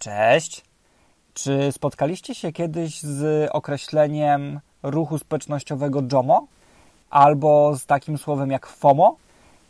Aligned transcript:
Cześć. 0.00 0.64
Czy 1.34 1.72
spotkaliście 1.72 2.34
się 2.34 2.52
kiedyś 2.52 3.00
z 3.00 3.50
określeniem 3.52 4.60
ruchu 4.82 5.18
społecznościowego 5.18 6.02
JOMO 6.12 6.46
albo 7.10 7.76
z 7.76 7.86
takim 7.86 8.18
słowem 8.18 8.50
jak 8.50 8.66
FOMO? 8.66 9.16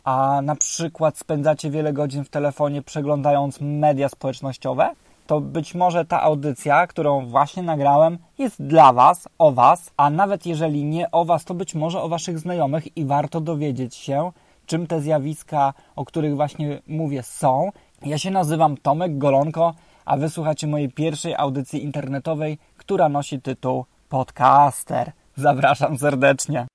A 0.03 0.41
na 0.43 0.55
przykład 0.55 1.17
spędzacie 1.17 1.69
wiele 1.69 1.93
godzin 1.93 2.23
w 2.23 2.29
telefonie 2.29 2.81
przeglądając 2.81 3.61
media 3.61 4.09
społecznościowe? 4.09 4.91
To 5.27 5.41
być 5.41 5.75
może 5.75 6.05
ta 6.05 6.21
audycja, 6.21 6.87
którą 6.87 7.25
właśnie 7.25 7.63
nagrałem, 7.63 8.17
jest 8.37 8.63
dla 8.63 8.93
Was, 8.93 9.29
o 9.37 9.51
Was, 9.51 9.91
a 9.97 10.09
nawet 10.09 10.45
jeżeli 10.45 10.83
nie 10.83 11.11
o 11.11 11.25
Was, 11.25 11.45
to 11.45 11.53
być 11.53 11.75
może 11.75 12.01
o 12.01 12.09
Waszych 12.09 12.39
znajomych 12.39 12.97
i 12.97 13.05
warto 13.05 13.41
dowiedzieć 13.41 13.95
się, 13.95 14.31
czym 14.65 14.87
te 14.87 15.01
zjawiska, 15.01 15.73
o 15.95 16.05
których 16.05 16.35
właśnie 16.35 16.81
mówię, 16.87 17.23
są. 17.23 17.69
Ja 18.05 18.17
się 18.17 18.31
nazywam 18.31 18.77
Tomek 18.77 19.17
Golonko, 19.17 19.73
a 20.05 20.17
wysłuchacie 20.17 20.67
mojej 20.67 20.91
pierwszej 20.91 21.35
audycji 21.35 21.83
internetowej, 21.83 22.57
która 22.77 23.09
nosi 23.09 23.41
tytuł 23.41 23.85
Podcaster. 24.09 25.11
Zapraszam 25.35 25.97
serdecznie. 25.97 26.67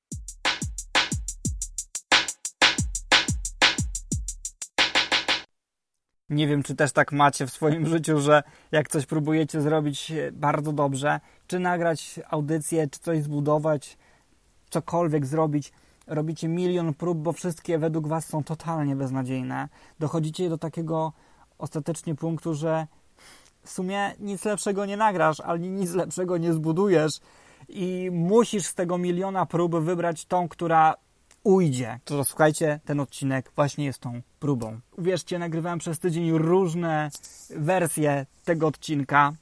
Nie 6.31 6.49
wiem, 6.49 6.63
czy 6.63 6.75
też 6.75 6.93
tak 6.93 7.13
macie 7.13 7.47
w 7.47 7.51
swoim 7.51 7.87
życiu, 7.95 8.21
że 8.21 8.43
jak 8.73 8.89
coś 8.89 9.07
próbujecie 9.07 9.61
zrobić 9.61 10.13
bardzo 10.33 10.73
dobrze, 10.73 11.21
czy 11.47 11.59
nagrać 11.59 12.21
audycję, 12.31 12.89
czy 12.89 13.01
coś 13.01 13.23
zbudować, 13.23 13.99
cokolwiek 14.71 15.27
zrobić, 15.27 15.73
robicie 16.07 16.49
milion 16.49 16.95
prób, 16.95 17.19
bo 17.19 17.33
wszystkie 17.33 17.79
według 17.79 18.09
Was 18.09 18.27
są 18.27 18.45
totalnie 18.45 18.97
beznadziejne. 18.97 19.69
Dochodzicie 19.99 20.49
do 20.49 20.59
takiego 20.59 21.13
ostatecznie 21.59 22.15
punktu, 22.15 22.55
że 22.55 22.87
w 23.67 23.71
sumie 23.71 24.15
nic 24.21 24.45
lepszego 24.45 24.87
nie 24.87 24.97
nagrasz, 24.97 25.41
ani 25.41 25.71
nic 25.71 25.95
lepszego 25.95 26.39
nie 26.39 26.53
zbudujesz 26.53 27.13
i 27.69 28.11
musisz 28.13 28.67
z 28.67 28.75
tego 28.75 28.99
miliona 28.99 29.47
prób 29.47 29.77
wybrać 29.77 30.25
tą, 30.25 30.49
która 30.49 30.95
ujdzie. 31.45 32.01
To 32.05 32.25
słuchajcie, 32.25 32.81
ten 32.85 33.01
odcinek 33.01 33.53
właśnie 33.57 33.85
jest 33.85 33.99
tą 33.99 34.23
próbą. 34.41 34.81
Uwierzcie, 34.99 35.39
nagrywałem 35.39 35.79
przez 35.79 35.99
tydzień 35.99 36.33
różne 36.33 37.11
wersje 37.51 38.27
tego 38.45 38.67
odcinka. 38.67 39.33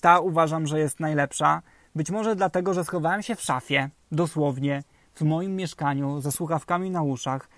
Ta 0.00 0.20
uważam, 0.20 0.66
że 0.66 0.78
jest 0.78 1.00
najlepsza. 1.00 1.62
Być 1.94 2.10
może 2.10 2.36
dlatego, 2.36 2.74
że 2.74 2.84
schowałem 2.84 3.22
się 3.22 3.34
w 3.34 3.42
szafie, 3.42 3.90
dosłownie, 4.12 4.82
w 5.14 5.22
moim 5.22 5.56
mieszkaniu, 5.56 6.20
ze 6.20 6.32
słuchawkami 6.32 6.90
na 6.90 7.02
uszach 7.02 7.48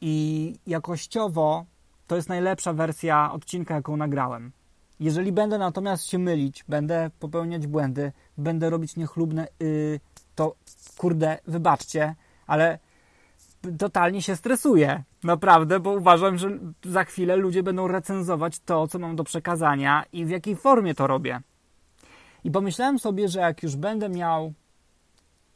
i 0.00 0.54
jakościowo 0.66 1.64
to 2.06 2.16
jest 2.16 2.28
najlepsza 2.28 2.72
wersja 2.72 3.32
odcinka, 3.32 3.74
jaką 3.74 3.96
nagrałem. 3.96 4.52
Jeżeli 5.00 5.32
będę 5.32 5.58
natomiast 5.58 6.04
się 6.06 6.18
mylić, 6.18 6.64
będę 6.68 7.10
popełniać 7.18 7.66
błędy, 7.66 8.12
będę 8.38 8.70
robić 8.70 8.96
niechlubne, 8.96 9.48
yy, 9.60 10.00
to 10.34 10.54
kurde, 10.96 11.38
wybaczcie, 11.46 12.14
ale 12.46 12.78
totalnie 13.78 14.22
się 14.22 14.36
stresuję. 14.36 15.02
Naprawdę, 15.24 15.80
bo 15.80 15.92
uważam, 15.92 16.38
że 16.38 16.58
za 16.84 17.04
chwilę 17.04 17.36
ludzie 17.36 17.62
będą 17.62 17.88
recenzować 17.88 18.60
to, 18.60 18.88
co 18.88 18.98
mam 18.98 19.16
do 19.16 19.24
przekazania 19.24 20.04
i 20.12 20.24
w 20.24 20.30
jakiej 20.30 20.56
formie 20.56 20.94
to 20.94 21.06
robię. 21.06 21.40
I 22.44 22.50
pomyślałem 22.50 22.98
sobie, 22.98 23.28
że 23.28 23.40
jak 23.40 23.62
już 23.62 23.76
będę 23.76 24.08
miał 24.08 24.52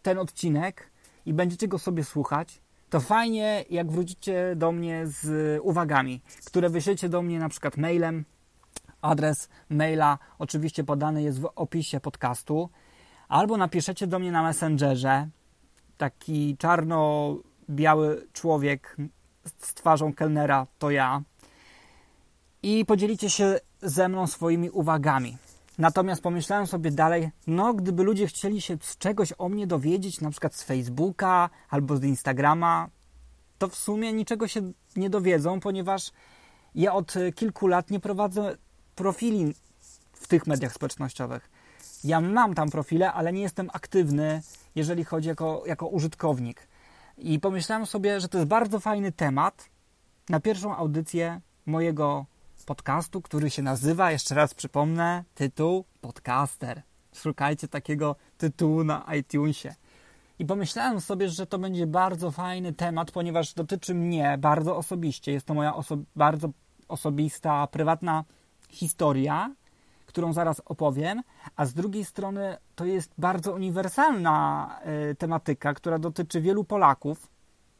ten 0.03 0.19
odcinek 0.19 0.91
i 1.27 1.35
będziecie 1.35 1.69
go 1.69 1.79
sobie 1.79 2.05
słuchać, 2.05 2.61
to 2.91 3.01
fajnie, 3.01 3.65
jak 3.71 3.91
wrócicie 3.91 4.55
do 4.57 4.73
mnie 4.73 5.03
z 5.07 5.61
uwagami, 5.63 6.21
które 6.45 6.71
wyślecie 6.71 7.09
do 7.09 7.23
mnie 7.23 7.39
na 7.39 7.49
przykład 7.49 7.77
mailem. 7.77 8.25
Adres 9.03 9.49
maila 9.71 10.19
oczywiście 10.39 10.85
podany 10.85 11.23
jest 11.23 11.41
w 11.41 11.51
opisie 11.55 12.01
podcastu, 12.01 12.71
albo 13.29 13.57
napiszecie 13.57 14.07
do 14.07 14.19
mnie 14.19 14.33
na 14.33 14.43
Messengerze. 14.43 15.29
Taki 15.99 16.57
czarno-biały 16.57 18.27
człowiek 18.33 18.97
z 19.45 19.75
twarzą 19.75 20.15
kelnera 20.15 20.67
to 20.79 20.91
ja. 20.91 21.23
I 22.63 22.85
podzielicie 22.85 23.31
się 23.31 23.59
ze 23.83 24.09
mną 24.09 24.27
swoimi 24.27 24.71
uwagami. 24.71 25.37
Natomiast 25.79 26.23
pomyślałem 26.23 26.67
sobie 26.67 26.91
dalej, 26.91 27.31
no 27.47 27.75
gdyby 27.75 28.03
ludzie 28.03 28.27
chcieli 28.27 28.61
się 28.61 28.77
z 28.81 28.99
czegoś 28.99 29.33
o 29.39 29.49
mnie 29.49 29.67
dowiedzieć, 29.67 30.21
na 30.21 30.31
przykład 30.31 30.55
z 30.55 30.63
Facebooka 30.63 31.51
albo 31.71 31.97
z 31.97 32.05
Instagrama, 32.05 32.89
to 33.59 33.69
w 33.69 33.75
sumie 33.75 34.13
niczego 34.13 34.49
się 34.49 34.73
nie 34.97 35.11
dowiedzą, 35.11 35.61
ponieważ 35.61 36.13
ja 36.75 36.95
od 36.95 37.15
kilku 37.35 37.67
lat 37.67 37.91
nie 37.91 38.01
prowadzę 38.01 38.57
profili 38.95 39.55
w 40.13 40.29
tych 40.29 40.47
mediach 40.47 40.73
społecznościowych. 40.73 41.51
Ja 42.05 42.21
mam 42.21 42.55
tam 42.55 42.71
profile, 42.71 43.13
ale 43.13 43.33
nie 43.33 43.43
jestem 43.43 43.71
aktywny, 43.73 44.43
jeżeli 44.75 45.05
chodzi 45.05 45.29
jako, 45.29 45.63
jako 45.67 45.87
użytkownik. 45.87 46.69
I 47.19 47.41
pomyślałem 47.41 47.87
sobie, 47.87 48.21
że 48.21 48.29
to 48.29 48.39
jest 48.39 48.49
bardzo 48.49 48.81
fajny 48.81 49.13
temat 49.13 49.69
na 50.29 50.41
pierwszą 50.41 50.77
audycję 50.77 51.41
mojego 51.67 52.27
podcastu, 52.67 53.23
który 53.23 53.51
się 53.51 53.63
nazywa, 53.63 54.13
jeszcze 54.13 54.35
raz 54.35 54.55
przypomnę, 54.55 55.25
tytuł 55.35 55.85
Podcaster. 56.01 56.83
Szukajcie 57.15 57.69
takiego 57.69 58.17
tytułu 58.39 58.85
na 58.85 59.07
iTunesie. 59.19 59.75
I 60.39 60.47
pomyślałem 60.47 61.01
sobie, 61.01 61.29
że 61.29 61.47
to 61.47 61.59
będzie 61.59 61.87
bardzo 61.87 62.31
fajny 62.31 62.73
temat, 62.73 63.11
ponieważ 63.11 63.55
dotyczy 63.55 63.95
mnie 63.95 64.39
bardzo 64.39 64.77
osobiście. 64.77 65.33
Jest 65.33 65.47
to 65.47 65.55
moja 65.55 65.73
oso- 65.73 66.03
bardzo 66.17 66.49
osobista, 66.89 67.67
prywatna 67.67 68.25
historia, 68.73 69.55
którą 70.07 70.33
zaraz 70.33 70.63
opowiem, 70.65 71.23
a 71.57 71.67
z 71.67 71.75
drugiej 71.75 72.05
strony 72.05 72.57
to 72.75 72.85
jest 72.85 73.13
bardzo 73.19 73.53
uniwersalna 73.53 74.69
y, 75.11 75.15
tematyka, 75.15 75.75
która 75.75 75.99
dotyczy 75.99 76.41
wielu 76.41 76.65
Polaków, 76.65 77.29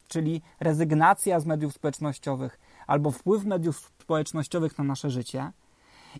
czyli 0.07 0.41
rezygnacja 0.59 1.39
z 1.39 1.45
mediów 1.45 1.73
społecznościowych 1.73 2.59
albo 2.87 3.11
wpływ 3.11 3.45
mediów 3.45 3.91
społecznościowych 4.01 4.77
na 4.77 4.83
nasze 4.83 5.09
życie. 5.09 5.51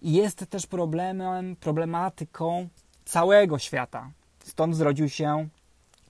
I 0.02 0.14
jest 0.14 0.46
też 0.50 0.68
problemem, 0.68 1.56
problematyką 1.56 2.68
całego 3.06 3.60
świata. 3.60 4.12
Stąd 4.44 4.76
zrodził 4.76 5.10
się 5.10 5.48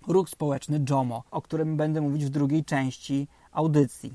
ruch 0.08 0.30
społeczny 0.30 0.86
JOMO, 0.90 1.24
o 1.32 1.42
którym 1.42 1.78
będę 1.78 2.02
mówić 2.02 2.26
w 2.26 2.30
drugiej 2.30 2.66
części 2.66 3.28
audycji. 3.52 4.14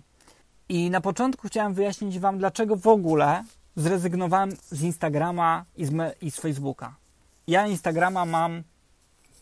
I 0.69 0.91
na 0.91 1.01
początku 1.01 1.49
chciałem 1.49 1.75
wyjaśnić 1.75 2.19
Wam, 2.19 2.39
dlaczego 2.39 2.77
w 2.77 2.87
ogóle 2.87 3.45
zrezygnowałem 3.79 4.51
z 4.71 4.83
Instagrama 4.83 5.65
i 5.77 5.85
z, 5.85 5.93
i 6.23 6.31
z 6.31 6.41
Facebooka. 6.41 6.95
Ja 7.49 7.67
Instagrama 7.67 8.25
mam, 8.25 8.63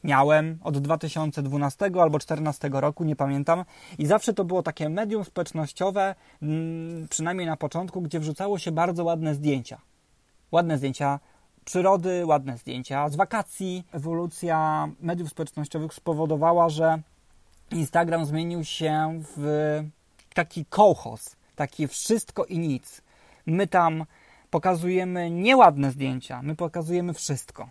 miałem 0.05 0.59
od 0.63 0.79
2012 0.79 1.85
albo 1.85 2.09
2014 2.09 2.71
roku, 2.73 3.05
nie 3.05 3.17
pamiętam, 3.17 3.65
i 3.99 4.07
zawsze 4.07 4.35
to 4.35 4.45
było 4.45 4.63
takie 4.63 4.89
medium 4.89 5.25
społecznościowe, 5.25 6.15
mm, 6.43 7.09
przynajmniej 7.09 7.47
na 7.47 7.57
początku, 7.57 8.03
gdzie 8.03 8.21
wrzucało 8.21 8.59
się 8.59 8.73
bardzo 8.73 9.05
ładne 9.05 9.35
zdjęcia. 9.35 9.81
Ładne 10.53 10.79
zdjęcia 10.79 11.21
przyrody, 11.65 12.27
ładne 12.27 12.59
zdjęcia 12.59 13.09
z 13.09 13.17
wakacji. 13.17 13.87
Ewolucja 13.93 14.89
mediów 15.01 15.31
społecznościowych 15.31 15.95
spowodowała, 15.95 16.69
że 16.69 16.99
Instagram 17.71 18.27
zmienił 18.27 18.65
się 18.65 19.23
w 19.37 19.83
taki 20.35 20.65
kołchos, 20.65 21.37
takie 21.57 21.89
wszystko 21.89 22.45
i 22.45 22.59
nic. 22.59 23.03
My 23.47 23.67
tam 23.67 24.05
pokazujemy 24.51 25.31
nieładne 25.31 25.91
zdjęcia, 25.91 26.43
my 26.43 26.57
pokazujemy 26.57 27.15
wszystko. 27.15 27.69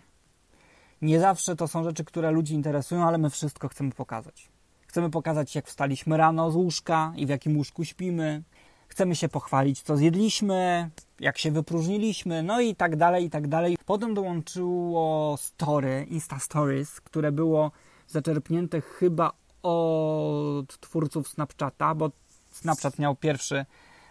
Nie 1.02 1.20
zawsze 1.20 1.56
to 1.56 1.68
są 1.68 1.84
rzeczy, 1.84 2.04
które 2.04 2.30
ludzi 2.30 2.54
interesują, 2.54 3.06
ale 3.06 3.18
my 3.18 3.30
wszystko 3.30 3.68
chcemy 3.68 3.92
pokazać. 3.92 4.48
Chcemy 4.86 5.10
pokazać, 5.10 5.54
jak 5.54 5.66
wstaliśmy 5.66 6.16
rano 6.16 6.50
z 6.50 6.56
łóżka 6.56 7.12
i 7.16 7.26
w 7.26 7.28
jakim 7.28 7.56
łóżku 7.56 7.84
śpimy. 7.84 8.42
Chcemy 8.88 9.16
się 9.16 9.28
pochwalić, 9.28 9.82
co 9.82 9.96
zjedliśmy, 9.96 10.90
jak 11.20 11.38
się 11.38 11.50
wypróżniliśmy, 11.50 12.42
no 12.42 12.60
i 12.60 12.74
tak 12.74 12.96
dalej, 12.96 13.24
i 13.24 13.30
tak 13.30 13.48
dalej. 13.48 13.78
Potem 13.86 14.14
dołączyło 14.14 15.36
story, 15.36 16.06
Insta 16.10 16.38
Stories, 16.38 17.00
które 17.00 17.32
było 17.32 17.70
zaczerpnięte 18.06 18.80
chyba 18.80 19.32
od 19.62 20.80
twórców 20.80 21.28
Snapchata, 21.28 21.94
bo 21.94 22.10
Snapchat 22.50 22.98
miał 22.98 23.16
pierwszy 23.16 23.66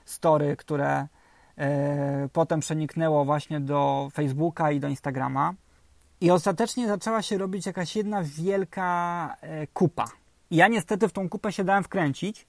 story, 0.05 0.55
które 0.55 1.07
potem 2.33 2.59
przeniknęło 2.59 3.25
właśnie 3.25 3.59
do 3.59 4.09
Facebooka 4.13 4.71
i 4.71 4.79
do 4.79 4.87
Instagrama. 4.87 5.53
I 6.21 6.31
ostatecznie 6.31 6.87
zaczęła 6.87 7.21
się 7.21 7.37
robić 7.37 7.65
jakaś 7.65 7.95
jedna 7.95 8.23
wielka 8.23 9.37
e, 9.41 9.67
kupa. 9.67 10.05
Ja 10.51 10.67
niestety 10.67 11.07
w 11.07 11.13
tą 11.13 11.29
kupę 11.29 11.51
się 11.51 11.63
dałem 11.63 11.83
wkręcić 11.83 12.45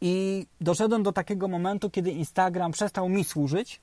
i 0.00 0.46
doszedłem 0.60 1.02
do 1.02 1.12
takiego 1.12 1.48
momentu, 1.48 1.90
kiedy 1.90 2.10
Instagram 2.10 2.72
przestał 2.72 3.08
mi 3.08 3.24
służyć, 3.24 3.80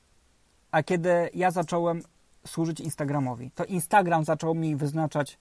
a 0.71 0.83
kiedy 0.83 1.29
ja 1.33 1.51
zacząłem 1.51 2.01
służyć 2.47 2.79
Instagramowi. 2.79 3.51
To 3.51 3.65
Instagram 3.65 4.23
zaczął 4.23 4.55
mi 4.55 4.75
wyznaczać 4.75 5.37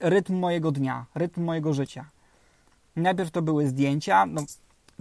rytm 0.00 0.38
mojego 0.38 0.72
dnia, 0.72 1.06
rytm 1.14 1.44
mojego 1.44 1.72
życia. 1.72 2.04
Najpierw 2.96 3.30
to 3.30 3.42
były 3.42 3.66
zdjęcia. 3.66 4.26
No, 4.26 4.42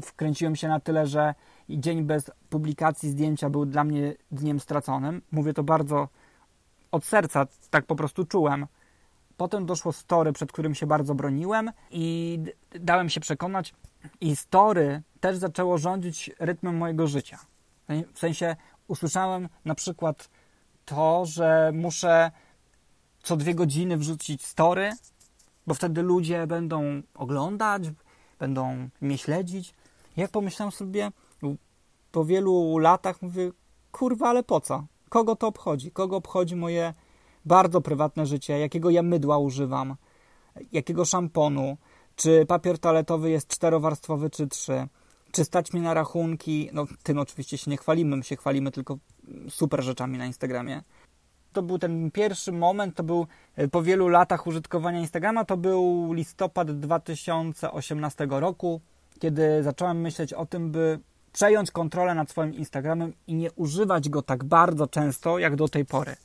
wkręciłem 0.01 0.55
się 0.55 0.67
na 0.67 0.79
tyle, 0.79 1.07
że 1.07 1.35
i 1.69 1.79
dzień 1.79 2.03
bez 2.03 2.31
publikacji 2.49 3.09
zdjęcia 3.09 3.49
był 3.49 3.65
dla 3.65 3.83
mnie 3.83 4.13
dniem 4.31 4.59
straconym. 4.59 5.21
Mówię 5.31 5.53
to 5.53 5.63
bardzo 5.63 6.07
od 6.91 7.05
serca, 7.05 7.47
tak 7.69 7.85
po 7.85 7.95
prostu 7.95 8.25
czułem. 8.25 8.67
Potem 9.37 9.65
doszło 9.65 9.91
story, 9.91 10.33
przed 10.33 10.51
którym 10.51 10.75
się 10.75 10.85
bardzo 10.85 11.15
broniłem 11.15 11.71
i 11.91 12.39
dałem 12.79 13.09
się 13.09 13.19
przekonać 13.19 13.73
i 14.21 14.35
story 14.35 15.01
też 15.19 15.37
zaczęło 15.37 15.77
rządzić 15.77 16.31
rytmem 16.39 16.77
mojego 16.77 17.07
życia. 17.07 17.39
W 18.13 18.19
sensie 18.19 18.55
usłyszałem 18.87 19.49
na 19.65 19.75
przykład 19.75 20.29
to, 20.85 21.25
że 21.25 21.71
muszę 21.73 22.31
co 23.23 23.37
dwie 23.37 23.55
godziny 23.55 23.97
wrzucić 23.97 24.45
story, 24.45 24.91
bo 25.67 25.73
wtedy 25.73 26.01
ludzie 26.01 26.47
będą 26.47 27.01
oglądać, 27.13 27.83
będą 28.39 28.89
mnie 29.01 29.17
śledzić. 29.17 29.73
Jak 30.17 30.31
pomyślałem 30.31 30.71
sobie 30.71 31.11
po 32.11 32.25
wielu 32.25 32.77
latach, 32.77 33.21
mówię, 33.21 33.51
kurwa, 33.91 34.29
ale 34.29 34.43
po 34.43 34.61
co? 34.61 34.85
Kogo 35.09 35.35
to 35.35 35.47
obchodzi? 35.47 35.91
Kogo 35.91 36.15
obchodzi 36.15 36.55
moje 36.55 36.93
bardzo 37.45 37.81
prywatne 37.81 38.25
życie? 38.25 38.59
Jakiego 38.59 38.89
ja 38.89 39.03
mydła 39.03 39.37
używam? 39.37 39.95
Jakiego 40.71 41.05
szamponu? 41.05 41.77
Czy 42.15 42.45
papier 42.45 42.79
toaletowy 42.79 43.29
jest 43.29 43.47
czterowarstwowy 43.47 44.29
czy 44.29 44.47
trzy? 44.47 44.87
Czy 45.31 45.45
stać 45.45 45.73
mi 45.73 45.81
na 45.81 45.93
rachunki? 45.93 46.69
No, 46.73 46.85
tym 47.03 47.19
oczywiście 47.19 47.57
się 47.57 47.71
nie 47.71 47.77
chwalimy, 47.77 48.17
my 48.17 48.23
się 48.23 48.35
chwalimy 48.35 48.71
tylko 48.71 48.97
super 49.49 49.83
rzeczami 49.83 50.17
na 50.17 50.25
Instagramie. 50.25 50.83
To 51.53 51.61
był 51.61 51.79
ten 51.79 52.11
pierwszy 52.11 52.51
moment, 52.51 52.95
to 52.95 53.03
był 53.03 53.27
e, 53.55 53.67
po 53.67 53.83
wielu 53.83 54.07
latach 54.07 54.47
użytkowania 54.47 54.99
Instagrama, 54.99 55.45
to 55.45 55.57
był 55.57 56.13
listopad 56.13 56.79
2018 56.79 58.27
roku, 58.29 58.81
kiedy 59.19 59.63
zacząłem 59.63 60.01
myśleć 60.01 60.33
o 60.33 60.45
tym, 60.45 60.71
by 60.71 60.99
przejąć 61.31 61.71
kontrolę 61.71 62.15
nad 62.15 62.29
swoim 62.29 62.53
Instagramem 62.53 63.13
i 63.27 63.35
nie 63.35 63.51
używać 63.51 64.09
go 64.09 64.21
tak 64.21 64.43
bardzo 64.43 64.87
często 64.87 65.39
jak 65.39 65.55
do 65.55 65.67
tej 65.67 65.85
pory. 65.85 66.15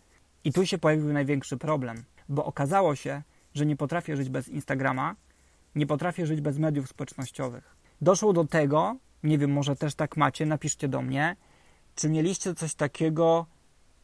I 0.44 0.52
tu 0.52 0.66
się 0.66 0.78
pojawił 0.78 1.12
największy 1.12 1.56
problem, 1.56 2.04
bo 2.28 2.44
okazało 2.44 2.94
się, 2.94 3.22
że 3.54 3.66
nie 3.66 3.76
potrafię 3.76 4.16
żyć 4.16 4.28
bez 4.28 4.48
Instagrama, 4.48 5.16
nie 5.74 5.86
potrafię 5.86 6.26
żyć 6.26 6.40
bez 6.40 6.58
mediów 6.58 6.88
społecznościowych. 6.88 7.76
Doszło 8.00 8.32
do 8.32 8.44
tego, 8.44 8.96
nie 9.22 9.38
wiem, 9.38 9.52
może 9.52 9.76
też 9.76 9.94
tak 9.94 10.16
macie, 10.16 10.46
napiszcie 10.46 10.88
do 10.88 11.02
mnie, 11.02 11.36
czy 11.94 12.08
mieliście 12.08 12.54
coś 12.54 12.74
takiego, 12.74 13.46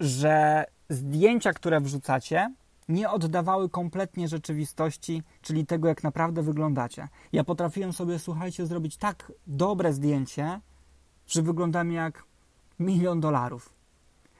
że 0.00 0.64
zdjęcia, 0.88 1.52
które 1.52 1.80
wrzucacie, 1.80 2.54
nie 2.88 3.10
oddawały 3.10 3.68
kompletnie 3.68 4.28
rzeczywistości, 4.28 5.22
czyli 5.42 5.66
tego, 5.66 5.88
jak 5.88 6.04
naprawdę 6.04 6.42
wyglądacie. 6.42 7.08
Ja 7.32 7.44
potrafiłem 7.44 7.92
sobie, 7.92 8.18
słuchajcie, 8.18 8.66
zrobić 8.66 8.96
tak 8.96 9.32
dobre 9.46 9.92
zdjęcie, 9.92 10.60
że 11.32 11.42
wyglądam 11.42 11.92
jak 11.92 12.24
milion 12.78 13.20
dolarów. 13.20 13.74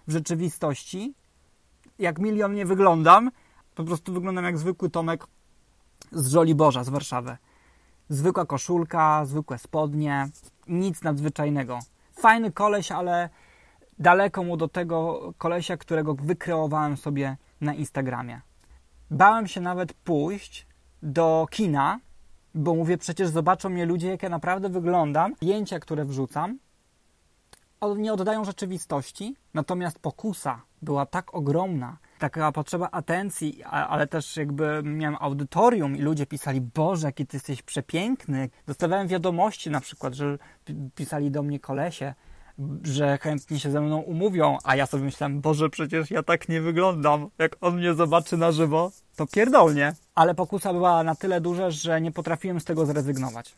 W 0.07 0.13
rzeczywistości, 0.13 1.15
jak 1.99 2.19
milion 2.19 2.55
nie 2.55 2.67
wyglądam, 2.67 3.31
po 3.75 3.85
prostu 3.85 4.13
wyglądam 4.13 4.45
jak 4.45 4.59
zwykły 4.59 4.91
Tomek 4.91 5.27
z 6.13 6.27
Żoli 6.31 6.55
Boża 6.55 6.85
z 6.85 6.89
Warszawy. 6.89 7.37
Zwykła 8.09 8.47
koszulka, 8.47 9.25
zwykłe 9.25 9.59
spodnie, 9.59 10.29
nic 10.69 11.03
nadzwyczajnego. 11.03 11.79
Fajny 12.13 12.53
koleś, 12.53 12.93
ale 12.93 13.29
daleko 13.99 14.43
mu 14.43 14.57
do 14.57 14.69
tego 14.69 15.33
kolesia, 15.39 15.77
którego 15.77 16.15
wykreowałem 16.15 16.97
sobie 16.97 17.37
na 17.61 17.75
Instagramie. 17.75 18.41
Bałem 19.11 19.49
się 19.49 19.61
nawet 19.61 19.93
pójść 19.93 20.67
do 21.03 21.47
kina, 21.51 22.01
bo 22.55 22.75
mówię, 22.75 22.99
przecież 22.99 23.29
zobaczą 23.29 23.69
mnie 23.69 23.87
ludzie, 23.87 24.09
jak 24.09 24.23
ja 24.23 24.29
naprawdę 24.29 24.69
wyglądam. 24.69 25.35
Zdjęcia, 25.35 25.81
które 25.81 26.05
wrzucam, 26.05 26.59
nie 27.97 28.13
oddają 28.13 28.45
rzeczywistości, 28.45 29.37
natomiast 29.55 29.99
pokusa 29.99 30.63
była 30.83 31.07
tak 31.07 31.35
ogromna, 31.35 31.99
taka 32.19 32.53
potrzeba 32.53 32.89
atencji, 32.91 33.65
ale 33.65 34.07
też 34.07 34.37
jakby 34.37 34.83
miałem 34.85 35.17
audytorium 35.21 35.97
i 35.97 36.03
ludzie 36.03 36.27
pisali, 36.27 36.61
Boże, 36.61 37.07
jaki 37.07 37.27
ty 37.27 37.37
jesteś 37.37 37.63
przepiękny. 37.63 38.49
Dostawałem 38.67 39.09
wiadomości 39.09 39.71
na 39.71 39.81
przykład, 39.81 40.15
że 40.15 40.39
pisali 40.95 41.31
do 41.31 41.43
mnie 41.43 41.61
kolesie, 41.61 42.15
że 42.83 43.19
chętnie 43.19 43.61
się 43.61 43.71
ze 43.71 43.81
mną 43.81 43.99
umówią, 43.99 44.59
a 44.65 44.77
ja 44.77 44.87
sobie 44.87 45.05
myślałem, 45.05 45.41
Boże, 45.41 45.71
przecież 45.71 46.11
ja 46.11 46.23
tak 46.23 46.49
nie 46.49 46.61
wyglądam. 46.61 47.29
Jak 47.39 47.57
on 47.61 47.77
mnie 47.77 47.95
zobaczy 47.95 48.37
na 48.37 48.53
żywo, 48.53 48.91
to 49.17 49.27
pierdolnie. 49.27 49.93
Ale 50.15 50.35
pokusa 50.35 50.73
była 50.73 51.03
na 51.03 51.15
tyle 51.15 51.41
duża, 51.41 51.71
że 51.71 52.01
nie 52.01 52.13
potrafiłem 52.13 52.61
z 52.61 52.65
tego 52.65 52.87
zrezygnować. 52.87 53.55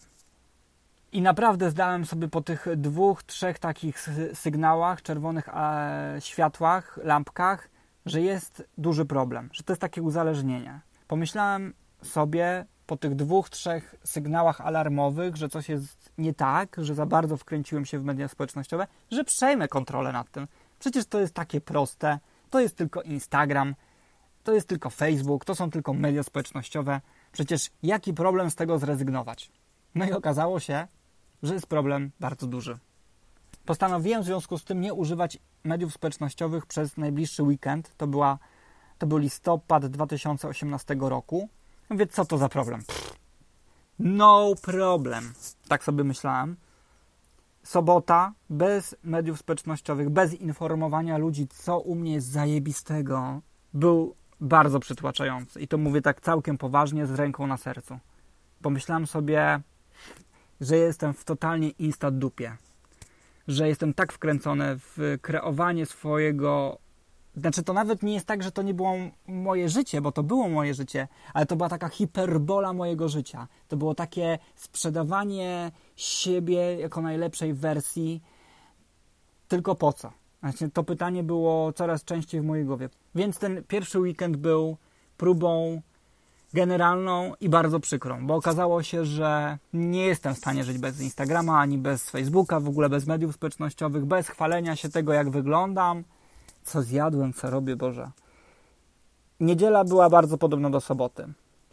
I 1.14 1.22
naprawdę 1.22 1.70
zdałem 1.70 2.06
sobie 2.06 2.28
po 2.28 2.40
tych 2.40 2.66
dwóch, 2.76 3.22
trzech 3.22 3.58
takich 3.58 4.08
sygnałach, 4.34 5.02
czerwonych 5.02 5.48
światłach, 6.20 6.98
lampkach, 7.02 7.68
że 8.06 8.20
jest 8.20 8.68
duży 8.78 9.04
problem, 9.04 9.48
że 9.52 9.62
to 9.62 9.72
jest 9.72 9.80
takie 9.80 10.02
uzależnienie. 10.02 10.80
Pomyślałem 11.08 11.74
sobie 12.02 12.66
po 12.86 12.96
tych 12.96 13.14
dwóch, 13.14 13.50
trzech 13.50 13.94
sygnałach 14.04 14.60
alarmowych, 14.60 15.36
że 15.36 15.48
coś 15.48 15.68
jest 15.68 16.12
nie 16.18 16.34
tak, 16.34 16.76
że 16.78 16.94
za 16.94 17.06
bardzo 17.06 17.36
wkręciłem 17.36 17.84
się 17.84 17.98
w 17.98 18.04
media 18.04 18.28
społecznościowe, 18.28 18.86
że 19.10 19.24
przejmę 19.24 19.68
kontrolę 19.68 20.12
nad 20.12 20.30
tym. 20.30 20.48
Przecież 20.78 21.06
to 21.06 21.20
jest 21.20 21.34
takie 21.34 21.60
proste. 21.60 22.18
To 22.50 22.60
jest 22.60 22.76
tylko 22.76 23.02
Instagram, 23.02 23.74
to 24.44 24.52
jest 24.52 24.68
tylko 24.68 24.90
Facebook, 24.90 25.44
to 25.44 25.54
są 25.54 25.70
tylko 25.70 25.92
media 25.92 26.22
społecznościowe. 26.22 27.00
Przecież 27.32 27.70
jaki 27.82 28.14
problem 28.14 28.50
z 28.50 28.54
tego 28.54 28.78
zrezygnować? 28.78 29.50
No 29.94 30.04
i 30.04 30.12
okazało 30.12 30.60
się, 30.60 30.88
że 31.44 31.54
jest 31.54 31.66
problem 31.66 32.10
bardzo 32.20 32.46
duży. 32.46 32.78
Postanowiłem 33.64 34.22
w 34.22 34.26
związku 34.26 34.58
z 34.58 34.64
tym 34.64 34.80
nie 34.80 34.94
używać 34.94 35.38
mediów 35.64 35.94
społecznościowych 35.94 36.66
przez 36.66 36.96
najbliższy 36.96 37.42
weekend. 37.42 37.96
To, 37.96 38.06
była, 38.06 38.38
to 38.98 39.06
był 39.06 39.18
listopad 39.18 39.86
2018 39.86 40.96
roku. 41.00 41.48
Mówię, 41.90 42.06
co 42.06 42.24
to 42.24 42.38
za 42.38 42.48
problem? 42.48 42.82
No 43.98 44.54
problem. 44.62 45.32
Tak 45.68 45.84
sobie 45.84 46.04
myślałem. 46.04 46.56
Sobota 47.62 48.32
bez 48.50 48.96
mediów 49.02 49.38
społecznościowych, 49.38 50.10
bez 50.10 50.34
informowania 50.34 51.18
ludzi, 51.18 51.48
co 51.48 51.78
u 51.78 51.94
mnie 51.94 52.12
jest 52.14 52.26
zajebistego, 52.26 53.40
był 53.74 54.14
bardzo 54.40 54.80
przytłaczający. 54.80 55.60
I 55.60 55.68
to 55.68 55.78
mówię 55.78 56.02
tak 56.02 56.20
całkiem 56.20 56.58
poważnie, 56.58 57.06
z 57.06 57.10
ręką 57.10 57.46
na 57.46 57.56
sercu. 57.56 57.98
Pomyślałem 58.62 59.06
sobie, 59.06 59.60
że 60.60 60.76
jestem 60.76 61.14
w 61.14 61.24
totalnie 61.24 61.70
instant 61.70 62.18
dupie. 62.18 62.56
Że 63.48 63.68
jestem 63.68 63.94
tak 63.94 64.12
wkręcony 64.12 64.64
w 64.78 65.18
kreowanie 65.22 65.86
swojego. 65.86 66.78
Znaczy, 67.36 67.62
to 67.62 67.72
nawet 67.72 68.02
nie 68.02 68.14
jest 68.14 68.26
tak, 68.26 68.42
że 68.42 68.52
to 68.52 68.62
nie 68.62 68.74
było 68.74 68.92
moje 69.26 69.68
życie, 69.68 70.00
bo 70.00 70.12
to 70.12 70.22
było 70.22 70.48
moje 70.48 70.74
życie, 70.74 71.08
ale 71.34 71.46
to 71.46 71.56
była 71.56 71.68
taka 71.68 71.88
hiperbola 71.88 72.72
mojego 72.72 73.08
życia. 73.08 73.48
To 73.68 73.76
było 73.76 73.94
takie 73.94 74.38
sprzedawanie 74.56 75.72
siebie 75.96 76.76
jako 76.80 77.02
najlepszej 77.02 77.54
wersji. 77.54 78.22
Tylko 79.48 79.74
po 79.74 79.92
co? 79.92 80.12
Właśnie 80.42 80.70
to 80.70 80.84
pytanie 80.84 81.22
było 81.22 81.72
coraz 81.72 82.04
częściej 82.04 82.40
w 82.40 82.44
mojej 82.44 82.64
głowie. 82.64 82.88
Więc 83.14 83.38
ten 83.38 83.64
pierwszy 83.68 83.98
weekend 84.00 84.36
był 84.36 84.76
próbą 85.16 85.82
generalną 86.54 87.32
i 87.40 87.48
bardzo 87.48 87.80
przykrą, 87.80 88.26
bo 88.26 88.34
okazało 88.34 88.82
się, 88.82 89.04
że 89.04 89.58
nie 89.72 90.06
jestem 90.06 90.34
w 90.34 90.38
stanie 90.38 90.64
żyć 90.64 90.78
bez 90.78 91.00
Instagrama, 91.00 91.58
ani 91.58 91.78
bez 91.78 92.10
Facebooka, 92.10 92.60
w 92.60 92.68
ogóle 92.68 92.88
bez 92.88 93.06
mediów 93.06 93.34
społecznościowych, 93.34 94.04
bez 94.04 94.28
chwalenia 94.28 94.76
się 94.76 94.88
tego, 94.88 95.12
jak 95.12 95.30
wyglądam, 95.30 96.04
co 96.62 96.82
zjadłem, 96.82 97.32
co 97.32 97.50
robię, 97.50 97.76
Boże. 97.76 98.10
Niedziela 99.40 99.84
była 99.84 100.10
bardzo 100.10 100.38
podobna 100.38 100.70
do 100.70 100.80
soboty. 100.80 101.26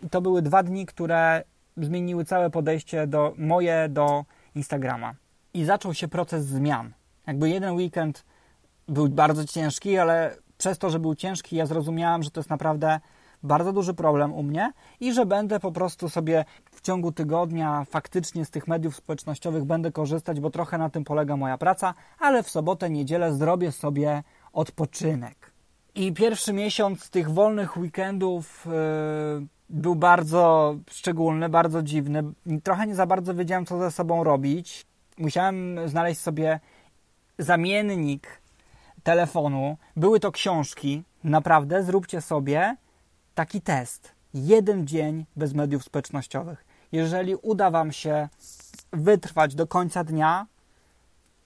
I 0.04 0.10
to 0.10 0.22
były 0.22 0.42
dwa 0.42 0.64
dni, 0.64 0.86
które 0.86 1.44
zmieniły 1.78 2.26
całe 2.26 2.50
podejście 2.50 3.08
do 3.08 3.34
moje 3.38 3.90
do 3.90 4.26
Instagrama. 4.56 5.14
I 5.54 5.66
zaczął 5.66 5.94
się 5.94 6.08
proces 6.08 6.46
zmian. 6.46 6.92
Jakby 7.28 7.50
jeden 7.50 7.76
weekend 7.76 8.26
był 8.88 9.10
bardzo 9.10 9.46
ciężki, 9.46 9.98
ale 9.98 10.36
przez 10.58 10.78
to, 10.78 10.90
że 10.90 11.00
był 11.00 11.16
ciężki, 11.16 11.56
ja 11.56 11.66
zrozumiałem, 11.66 12.24
że 12.24 12.32
to 12.32 12.40
jest 12.40 12.50
naprawdę 12.50 13.00
bardzo 13.44 13.74
duży 13.74 13.94
problem 13.94 14.34
u 14.34 14.44
mnie 14.44 14.74
i 15.00 15.14
że 15.14 15.26
będę 15.26 15.60
po 15.60 15.72
prostu 15.72 16.10
sobie 16.10 16.46
w 16.72 16.82
ciągu 16.82 17.12
tygodnia 17.12 17.86
faktycznie 17.90 18.46
z 18.46 18.50
tych 18.50 18.68
mediów 18.68 18.96
społecznościowych 18.96 19.64
będę 19.64 19.92
korzystać, 19.92 20.40
bo 20.40 20.50
trochę 20.50 20.78
na 20.78 20.90
tym 20.90 21.04
polega 21.04 21.38
moja 21.38 21.58
praca, 21.58 21.94
ale 22.20 22.44
w 22.44 22.50
sobotę, 22.50 22.90
niedzielę 22.90 23.34
zrobię 23.34 23.72
sobie 23.72 24.24
odpoczynek. 24.54 25.52
I 25.96 26.14
pierwszy 26.14 26.54
miesiąc 26.54 27.10
tych 27.10 27.30
wolnych 27.30 27.78
weekendów 27.78 28.66
yy, 29.40 29.48
był 29.70 29.96
bardzo 29.96 30.76
szczególny, 30.90 31.50
bardzo 31.50 31.84
dziwny. 31.84 32.24
Trochę 32.64 32.88
nie 32.88 32.96
za 32.96 33.06
bardzo 33.06 33.36
wiedziałem, 33.36 33.66
co 33.66 33.80
ze 33.80 33.92
sobą 33.92 34.24
robić. 34.24 34.86
Musiałem 35.18 35.80
znaleźć 35.90 36.22
sobie 36.22 36.60
zamiennik 37.38 38.42
telefonu. 39.04 39.78
Były 39.96 40.20
to 40.20 40.32
książki. 40.32 41.04
Naprawdę, 41.24 41.84
zróbcie 41.84 42.22
sobie 42.22 42.76
taki 43.36 43.62
test. 43.62 44.12
Jeden 44.34 44.88
dzień 44.88 45.26
bez 45.36 45.54
mediów 45.54 45.84
społecznościowych. 45.84 46.66
Jeżeli 46.92 47.36
uda 47.36 47.72
Wam 47.72 47.92
się 47.92 48.30
wytrwać 48.94 49.56
do 49.56 49.68
końca 49.68 50.04
dnia, 50.04 50.48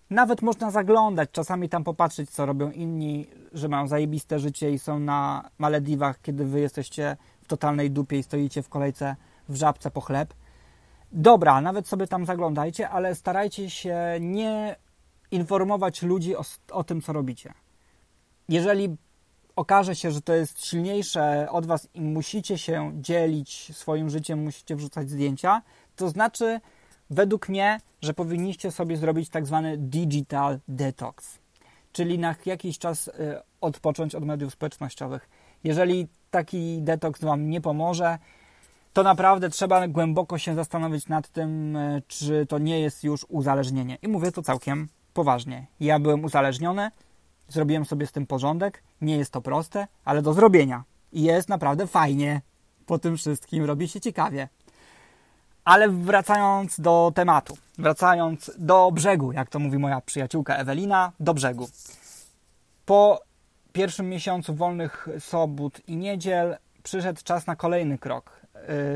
Nawet 0.10 0.42
można 0.42 0.72
zaglądać, 0.72 1.30
czasami 1.32 1.70
tam 1.70 1.84
popatrzeć, 1.84 2.30
co 2.30 2.46
robią 2.46 2.72
inni, 2.72 3.28
że 3.54 3.70
mają 3.70 3.88
zajebiste 3.88 4.40
życie 4.40 4.72
i 4.72 4.80
są 4.80 5.00
na 5.00 5.50
Malediwach, 5.58 6.22
kiedy 6.22 6.46
wy 6.46 6.60
jesteście 6.60 7.18
w 7.42 7.48
totalnej 7.48 7.92
dupie 7.92 8.20
i 8.20 8.24
stoicie 8.24 8.64
w 8.64 8.70
kolejce 8.70 9.16
w 9.50 9.56
żabce 9.56 9.92
po 9.92 10.02
chleb. 10.02 10.34
Dobra, 11.12 11.62
nawet 11.62 11.88
sobie 11.88 12.08
tam 12.08 12.26
zaglądajcie, 12.26 12.90
ale 12.90 13.16
starajcie 13.16 13.70
się 13.70 13.98
nie 14.20 14.76
informować 15.32 16.02
ludzi 16.02 16.36
o, 16.36 16.44
o 16.72 16.84
tym, 16.84 17.02
co 17.02 17.14
robicie. 17.14 17.54
Jeżeli 18.50 18.98
okaże 19.56 19.96
się, 19.96 20.12
że 20.12 20.22
to 20.22 20.34
jest 20.34 20.66
silniejsze 20.66 21.48
od 21.52 21.66
was 21.66 21.88
i 21.94 22.02
musicie 22.02 22.58
się 22.58 22.92
dzielić 22.96 23.76
swoim 23.78 24.10
życiem, 24.10 24.44
musicie 24.44 24.76
wrzucać 24.76 25.10
zdjęcia, 25.10 25.62
to 25.96 26.10
znaczy, 26.10 26.60
według 27.10 27.50
mnie, 27.50 27.80
że 28.02 28.14
powinniście 28.14 28.72
sobie 28.72 28.98
zrobić 28.98 29.30
tak 29.30 29.46
zwany 29.46 29.78
digital 29.78 30.60
detox, 30.68 31.40
czyli 31.92 32.20
na 32.20 32.36
jakiś 32.46 32.80
czas 32.80 33.08
y, 33.08 33.12
odpocząć 33.62 34.16
od 34.16 34.26
mediów 34.26 34.54
społecznościowych. 34.54 35.30
Jeżeli 35.64 36.08
taki 36.32 36.82
detoks 36.82 37.22
wam 37.22 37.50
nie 37.50 37.62
pomoże, 37.62 38.18
to 38.94 39.04
naprawdę 39.04 39.50
trzeba 39.50 39.88
głęboko 39.88 40.38
się 40.38 40.56
zastanowić 40.56 41.08
nad 41.08 41.30
tym, 41.30 41.76
y, 41.76 42.02
czy 42.08 42.46
to 42.46 42.60
nie 42.60 42.80
jest 42.80 43.04
już 43.04 43.26
uzależnienie. 43.30 43.98
I 44.02 44.08
mówię 44.08 44.32
to 44.32 44.42
całkiem 44.42 44.88
poważnie. 45.14 45.68
Ja 45.80 46.00
byłem 46.00 46.24
uzależniony, 46.24 46.92
zrobiłem 47.48 47.86
sobie 47.86 48.08
z 48.08 48.12
tym 48.12 48.28
porządek. 48.28 48.84
Nie 49.02 49.18
jest 49.18 49.32
to 49.32 49.42
proste, 49.42 49.88
ale 50.06 50.22
do 50.22 50.34
zrobienia. 50.34 50.84
I 51.12 51.24
jest 51.24 51.50
naprawdę 51.50 51.88
fajnie. 51.88 52.42
Po 52.86 53.00
tym 53.00 53.18
wszystkim 53.18 53.66
robi 53.66 53.88
się 53.88 54.02
ciekawie. 54.02 54.50
Ale 55.66 55.90
wracając 55.90 56.80
do 56.80 57.12
tematu, 57.16 57.58
wracając 57.78 58.52
do 58.58 58.92
brzegu, 58.92 59.32
jak 59.32 59.50
to 59.50 59.60
mówi 59.60 59.78
moja 59.78 60.02
przyjaciółka 60.02 60.56
Ewelina, 60.56 61.12
do 61.20 61.34
brzegu. 61.34 61.70
Po 62.86 63.22
pierwszym 63.74 64.10
miesiącu 64.10 64.56
wolnych 64.56 65.08
sobót 65.20 65.82
i 65.88 65.98
niedziel 65.98 66.58
przyszedł 66.84 67.22
czas 67.24 67.48
na 67.48 67.56
kolejny 67.56 67.98
krok. 67.98 68.42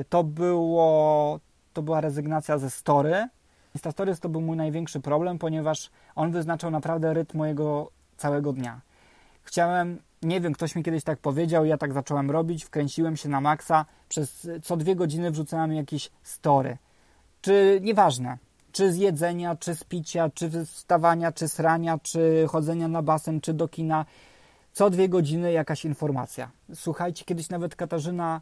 Y, 0.02 0.06
to, 0.10 0.24
było, 0.24 1.40
to 1.74 1.82
była 1.82 2.02
rezygnacja 2.02 2.58
ze 2.58 2.70
story. 2.70 3.28
Instastories 3.76 4.20
to 4.20 4.30
był 4.30 4.42
mój 4.42 4.58
największy 4.58 5.00
problem, 5.00 5.40
ponieważ 5.40 5.90
on 6.16 6.32
wyznaczał 6.32 6.72
naprawdę 6.72 7.14
rytm 7.14 7.38
mojego 7.38 7.92
całego 8.20 8.54
dnia. 8.54 8.82
Chciałem, 9.44 10.00
nie 10.22 10.42
wiem, 10.42 10.54
ktoś 10.54 10.76
mi 10.76 10.84
kiedyś 10.84 11.04
tak 11.04 11.20
powiedział, 11.20 11.66
ja 11.66 11.78
tak 11.78 11.94
zacząłem 11.94 12.32
robić, 12.32 12.66
wkręciłem 12.66 13.18
się 13.18 13.30
na 13.30 13.42
maksa, 13.42 13.86
przez 14.10 14.48
co 14.64 14.78
dwie 14.78 14.96
godziny 14.96 15.32
wrzucałem 15.32 15.74
jakieś 15.74 16.12
story. 16.24 16.78
Czy 17.42 17.80
nieważne, 17.84 18.38
czy 18.72 18.92
z 18.92 18.98
jedzenia, 18.98 19.56
czy 19.56 19.76
z 19.76 19.84
picia, 19.84 20.30
czy 20.30 20.66
wstawania, 20.66 21.32
czy 21.32 21.48
srania, 21.48 22.00
czy 22.04 22.46
chodzenia 22.50 22.88
na 22.88 23.02
basen, 23.02 23.42
czy 23.42 23.54
do 23.54 23.68
kina. 23.68 24.06
Co 24.72 24.90
dwie 24.90 25.10
godziny 25.10 25.52
jakaś 25.52 25.86
informacja. 25.86 26.52
Słuchajcie, 26.76 27.26
kiedyś 27.26 27.50
nawet 27.50 27.76
Katarzyna 27.76 28.42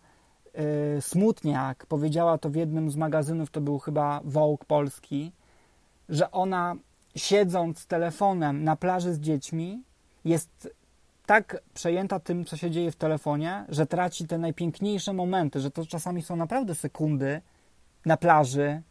yy, 0.53 1.01
Smutniak 1.01 1.85
powiedziała 1.85 2.37
to 2.37 2.49
w 2.49 2.55
jednym 2.55 2.91
z 2.91 2.95
magazynów, 2.95 3.49
to 3.49 3.61
był 3.61 3.79
chyba 3.79 4.21
Vogue 4.23 4.65
Polski, 4.67 5.31
że 6.09 6.31
ona 6.31 6.75
siedząc 7.17 7.85
telefonem 7.85 8.63
na 8.63 8.75
plaży 8.75 9.13
z 9.13 9.19
dziećmi, 9.19 9.83
jest 10.25 10.69
tak 11.25 11.61
przejęta 11.73 12.19
tym, 12.19 12.45
co 12.45 12.57
się 12.57 12.71
dzieje 12.71 12.91
w 12.91 12.95
telefonie, 12.95 13.65
że 13.69 13.85
traci 13.85 14.27
te 14.27 14.37
najpiękniejsze 14.37 15.13
momenty, 15.13 15.59
że 15.59 15.71
to 15.71 15.85
czasami 15.85 16.21
są 16.21 16.35
naprawdę 16.35 16.75
sekundy 16.75 17.41
na 18.05 18.17
plaży, 18.17 18.81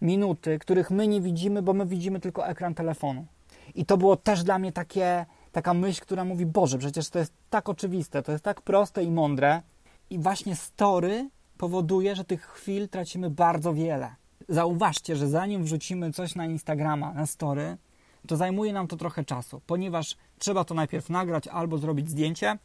minuty, 0.00 0.58
których 0.58 0.90
my 0.90 1.08
nie 1.08 1.20
widzimy, 1.20 1.62
bo 1.62 1.72
my 1.72 1.86
widzimy 1.86 2.20
tylko 2.20 2.46
ekran 2.46 2.74
telefonu. 2.74 3.26
I 3.74 3.86
to 3.86 3.96
było 3.96 4.16
też 4.16 4.42
dla 4.42 4.58
mnie 4.58 4.72
takie, 4.72 5.26
taka 5.52 5.74
myśl, 5.74 6.02
która 6.02 6.24
mówi: 6.24 6.46
Boże, 6.46 6.78
przecież 6.78 7.10
to 7.10 7.18
jest 7.18 7.32
tak 7.50 7.68
oczywiste, 7.68 8.22
to 8.22 8.32
jest 8.32 8.44
tak 8.44 8.62
proste 8.62 9.04
i 9.04 9.10
mądre. 9.10 9.62
I 10.10 10.18
właśnie 10.18 10.56
story 10.56 11.30
powoduje, 11.58 12.16
że 12.16 12.24
tych 12.24 12.42
chwil 12.42 12.88
tracimy 12.88 13.30
bardzo 13.30 13.74
wiele 13.74 14.19
zauważcie, 14.50 15.16
że 15.16 15.28
zanim 15.28 15.64
wrzucimy 15.64 16.12
coś 16.12 16.34
na 16.34 16.46
Instagrama, 16.46 17.12
na 17.12 17.26
story, 17.26 17.76
to 18.26 18.36
zajmuje 18.36 18.72
nam 18.72 18.86
to 18.86 18.96
trochę 18.96 19.24
czasu, 19.24 19.60
ponieważ 19.66 20.16
trzeba 20.38 20.64
to 20.64 20.74
najpierw 20.74 21.10
nagrać 21.10 21.48
albo 21.48 21.78
zrobić 21.78 22.10
zdjęcie, 22.10 22.58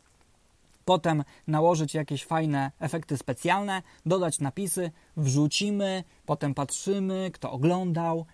potem 0.85 1.23
nałożyć 1.47 1.93
jakieś 1.93 2.25
fajne 2.25 2.71
efekty 2.79 3.17
specjalne, 3.17 3.81
dodać 4.05 4.39
napisy, 4.39 4.91
wrzucimy, 5.17 6.03
potem 6.25 6.53
patrzymy, 6.53 7.31
kto 7.33 7.51
oglądał. 7.51 8.25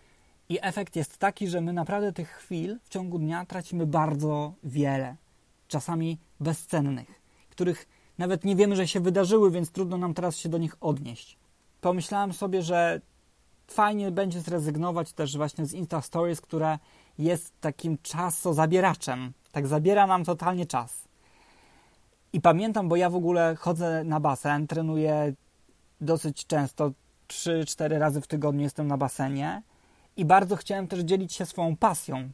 I 0.50 0.60
efekt 0.62 0.96
jest 0.96 1.18
taki, 1.18 1.48
że 1.48 1.62
my 1.62 1.74
naprawdę 1.74 2.14
tych 2.14 2.30
chwil 2.30 2.80
w 2.84 2.90
ciągu 2.90 3.20
dnia 3.20 3.46
tracimy 3.46 3.86
bardzo 3.86 4.54
wiele, 4.64 5.16
czasami 5.68 6.18
bezcennych, 6.40 7.22
których 7.50 7.88
nawet 8.18 8.46
nie 8.46 8.56
wiemy, 8.56 8.76
że 8.76 8.88
się 8.88 9.00
wydarzyły, 9.00 9.52
więc 9.52 9.72
trudno 9.72 9.98
nam 9.98 10.14
teraz 10.14 10.38
się 10.38 10.50
do 10.50 10.58
nich 10.58 10.76
odnieść. 10.82 11.38
Pomyślałem 11.82 12.34
sobie, 12.34 12.62
że 12.62 13.02
fajnie 13.72 14.12
będzie 14.12 14.42
zrezygnować 14.42 15.14
też 15.14 15.38
właśnie 15.38 15.66
z 15.66 15.74
Insta 15.74 16.02
Stories, 16.02 16.42
które 16.42 16.80
jest 17.18 17.62
takim 17.62 17.98
czasozabieraczem. 17.98 19.34
Tak 19.52 19.68
zabiera 19.68 20.08
nam 20.08 20.24
totalnie 20.24 20.66
czas. 20.66 21.08
I 22.34 22.42
pamiętam, 22.42 22.90
bo 22.90 22.96
ja 22.96 23.10
w 23.10 23.16
ogóle 23.16 23.56
chodzę 23.56 24.04
na 24.04 24.20
basen, 24.20 24.68
trenuję 24.68 25.34
dosyć 26.02 26.46
często, 26.48 26.92
3-4 27.28 27.98
razy 27.98 28.22
w 28.22 28.28
tygodniu 28.28 28.62
jestem 28.62 28.88
na 28.88 28.98
basenie 28.98 29.62
i 30.18 30.26
bardzo 30.26 30.56
chciałem 30.56 30.88
też 30.88 31.00
dzielić 31.00 31.34
się 31.34 31.46
swoją 31.46 31.76
pasją. 31.76 32.30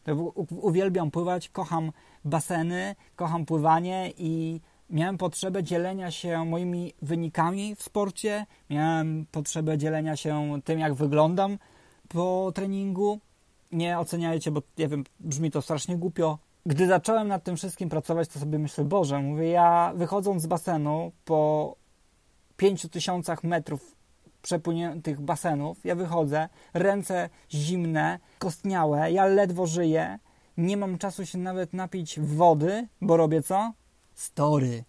Uwielbiam 0.50 1.12
pływać, 1.12 1.50
kocham 1.50 1.92
baseny, 2.26 2.96
kocham 3.16 3.46
pływanie 3.46 4.12
i 4.18 4.62
miałem 4.90 5.18
potrzebę 5.18 5.64
dzielenia 5.64 6.12
się 6.12 6.46
moimi 6.46 6.94
wynikami 7.02 7.76
w 7.76 7.84
sporcie, 7.84 8.46
miałem 8.70 9.26
potrzebę 9.32 9.78
dzielenia 9.78 10.16
się 10.16 10.60
tym, 10.64 10.80
jak 10.80 10.94
wyglądam 10.94 11.58
po 12.08 12.52
treningu. 12.56 13.20
Nie 13.72 14.00
oceniajcie, 14.00 14.52
bo 14.52 14.62
ja 14.78 14.88
wiem, 14.88 15.04
brzmi 15.20 15.52
to 15.52 15.62
strasznie 15.62 15.98
głupio. 15.98 16.38
Gdy 16.66 16.88
zacząłem 16.88 17.28
nad 17.28 17.44
tym 17.44 17.56
wszystkim 17.56 17.90
pracować, 17.90 18.28
to 18.28 18.40
sobie 18.40 18.60
myślę, 18.60 18.84
Boże, 18.84 19.20
mówię, 19.20 19.48
ja 19.48 19.94
wychodząc 19.96 20.42
z 20.42 20.48
basenu 20.48 21.12
po 21.26 21.76
5000 22.58 23.36
metrów 23.44 23.96
przepłyniętych 24.42 25.22
basenów, 25.22 25.86
ja 25.86 25.96
wychodzę, 25.96 26.50
ręce 26.74 27.30
zimne, 27.52 28.20
kostniałe, 28.40 29.12
ja 29.12 29.26
ledwo 29.26 29.66
żyję, 29.66 30.20
nie 30.58 30.78
mam 30.78 30.98
czasu 30.98 31.26
się 31.26 31.38
nawet 31.38 31.74
napić 31.74 32.20
wody, 32.20 32.88
bo 33.02 33.18
robię 33.18 33.42
co? 33.42 33.74
Story. 34.20 34.84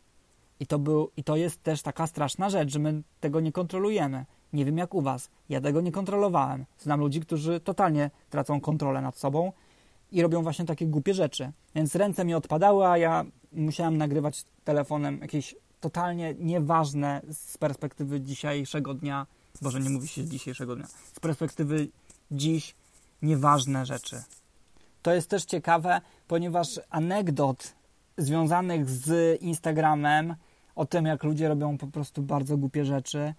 I 0.60 0.66
to, 0.66 0.78
był, 0.78 1.10
I 1.16 1.24
to 1.24 1.36
jest 1.36 1.62
też 1.62 1.82
taka 1.82 2.06
straszna 2.06 2.50
rzecz, 2.50 2.72
że 2.72 2.78
my 2.78 3.02
tego 3.20 3.40
nie 3.40 3.52
kontrolujemy. 3.52 4.26
Nie 4.52 4.64
wiem 4.64 4.78
jak 4.78 4.94
u 4.94 5.02
Was, 5.02 5.30
ja 5.48 5.60
tego 5.60 5.80
nie 5.80 5.92
kontrolowałem. 5.92 6.64
Znam 6.78 7.00
ludzi, 7.00 7.20
którzy 7.20 7.60
totalnie 7.60 8.10
tracą 8.30 8.60
kontrolę 8.60 9.00
nad 9.02 9.18
sobą 9.18 9.52
i 10.12 10.22
robią 10.22 10.42
właśnie 10.42 10.64
takie 10.64 10.86
głupie 10.86 11.14
rzeczy. 11.14 11.52
Więc 11.74 11.94
ręce 11.94 12.24
mi 12.24 12.34
odpadały, 12.34 12.86
a 12.86 12.98
ja 12.98 13.24
musiałem 13.52 13.96
nagrywać 13.96 14.44
telefonem 14.64 15.18
jakieś 15.20 15.54
totalnie 15.80 16.34
nieważne 16.38 17.22
z 17.32 17.58
perspektywy 17.58 18.20
dzisiejszego 18.20 18.94
dnia. 18.94 19.26
Boże, 19.62 19.80
nie 19.80 19.90
mówi 19.90 20.08
się 20.08 20.24
dzisiejszego 20.24 20.76
dnia. 20.76 20.86
Z 20.86 21.20
perspektywy 21.20 21.88
dziś 22.30 22.74
nieważne 23.22 23.86
rzeczy. 23.86 24.22
To 25.02 25.14
jest 25.14 25.30
też 25.30 25.44
ciekawe, 25.44 26.00
ponieważ 26.28 26.80
anegdot 26.90 27.74
związanych 28.18 28.90
z 28.90 29.40
Instagramem, 29.42 30.34
o 30.76 30.86
tym, 30.86 31.06
jak 31.06 31.24
ludzie 31.24 31.48
robią 31.48 31.78
po 31.78 31.86
prostu 31.86 32.22
bardzo 32.22 32.56
głupie 32.56 32.84
rzeczy. 32.84 33.34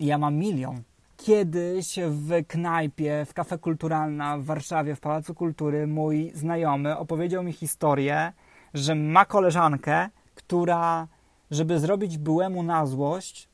Ja 0.00 0.18
mam 0.18 0.34
milion. 0.34 0.82
Kiedyś 1.16 1.98
w 2.08 2.46
knajpie, 2.46 3.24
w 3.28 3.34
kafe 3.34 3.58
kulturalna 3.58 4.38
w 4.38 4.44
Warszawie, 4.44 4.94
w 4.94 5.00
Pałacu 5.00 5.34
Kultury, 5.34 5.86
mój 5.86 6.32
znajomy 6.34 6.98
opowiedział 6.98 7.42
mi 7.42 7.52
historię, 7.52 8.32
że 8.74 8.94
ma 8.94 9.24
koleżankę, 9.24 10.08
która, 10.34 11.08
żeby 11.50 11.78
zrobić 11.78 12.18
byłemu 12.18 12.62
na 12.62 12.86
złość, 12.86 13.48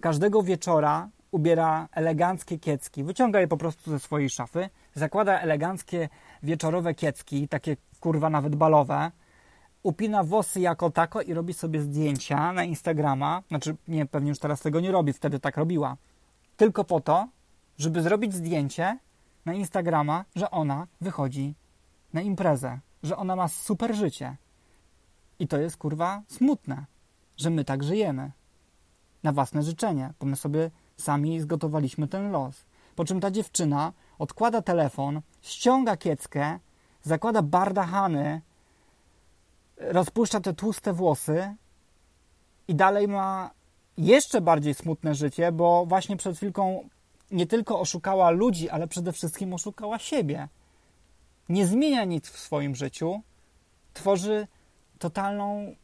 każdego 0.00 0.42
wieczora 0.42 1.08
ubiera 1.30 1.88
eleganckie 1.92 2.58
kiecki, 2.58 3.04
wyciąga 3.04 3.40
je 3.40 3.48
po 3.48 3.56
prostu 3.56 3.90
ze 3.90 3.98
swojej 3.98 4.30
szafy, 4.30 4.70
zakłada 4.94 5.40
eleganckie 5.40 6.08
wieczorowe 6.42 6.94
kiecki, 6.94 7.48
takie 7.48 7.76
kurwa 8.00 8.30
nawet 8.30 8.56
balowe, 8.56 9.10
upina 9.82 10.24
włosy 10.24 10.60
jako 10.60 10.90
tako 10.90 11.22
i 11.22 11.34
robi 11.34 11.54
sobie 11.54 11.80
zdjęcia 11.80 12.52
na 12.52 12.64
Instagrama. 12.64 13.42
Znaczy, 13.48 13.76
nie, 13.88 14.06
pewnie 14.06 14.28
już 14.28 14.38
teraz 14.38 14.60
tego 14.60 14.80
nie 14.80 14.92
robi, 14.92 15.12
wtedy 15.12 15.40
tak 15.40 15.56
robiła. 15.56 15.96
Tylko 16.56 16.84
po 16.84 17.00
to, 17.00 17.28
żeby 17.78 18.02
zrobić 18.02 18.34
zdjęcie 18.34 18.98
na 19.44 19.54
Instagrama, 19.54 20.24
że 20.36 20.50
ona 20.50 20.86
wychodzi 21.00 21.54
na 22.12 22.20
imprezę, 22.20 22.80
że 23.02 23.16
ona 23.16 23.36
ma 23.36 23.48
super 23.48 23.94
życie. 23.94 24.36
I 25.38 25.48
to 25.48 25.58
jest 25.58 25.76
kurwa 25.76 26.22
smutne, 26.28 26.84
że 27.36 27.50
my 27.50 27.64
tak 27.64 27.82
żyjemy. 27.82 28.32
Na 29.22 29.32
własne 29.32 29.62
życzenie, 29.62 30.12
bo 30.20 30.26
my 30.26 30.36
sobie 30.36 30.70
sami 30.96 31.40
zgotowaliśmy 31.40 32.08
ten 32.08 32.30
los. 32.30 32.64
Po 32.96 33.04
czym 33.04 33.20
ta 33.20 33.30
dziewczyna 33.30 33.92
odkłada 34.18 34.62
telefon, 34.62 35.20
ściąga 35.42 35.96
kieckę, 35.96 36.58
zakłada 37.02 37.42
bardachany, 37.42 38.40
rozpuszcza 39.80 40.40
te 40.40 40.54
tłuste 40.54 40.92
włosy 40.92 41.54
i 42.68 42.74
dalej 42.74 43.08
ma 43.08 43.50
jeszcze 43.98 44.40
bardziej 44.40 44.74
smutne 44.74 45.14
życie, 45.14 45.52
bo 45.52 45.86
właśnie 45.86 46.16
przed 46.16 46.36
chwilką 46.36 46.88
nie 47.30 47.46
tylko 47.46 47.80
oszukała 47.80 48.30
ludzi, 48.30 48.70
ale 48.70 48.88
przede 48.88 49.12
wszystkim 49.12 49.54
oszukała 49.54 49.98
siebie. 49.98 50.48
Nie 51.48 51.66
zmienia 51.66 52.04
nic 52.04 52.28
w 52.30 52.38
swoim 52.38 52.74
życiu, 52.74 53.20
tworzy 53.94 54.46
totalną 54.98 55.74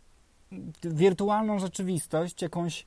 wirtualną 0.82 1.58
rzeczywistość, 1.58 2.42
jakąś 2.42 2.86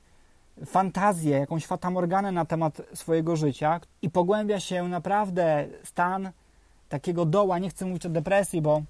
fantazję, 0.66 1.38
jakąś 1.38 1.66
fatamorganę 1.66 2.32
na 2.32 2.44
temat 2.44 2.82
swojego 2.94 3.36
życia 3.36 3.80
i 4.02 4.10
pogłębia 4.10 4.60
się 4.60 4.88
naprawdę 4.88 5.66
stan 5.84 6.30
takiego 6.88 7.24
doła. 7.24 7.58
Nie 7.58 7.70
chcę 7.70 7.86
mówić 7.86 8.06
o 8.06 8.08
depresji, 8.08 8.62
bo 8.62 8.82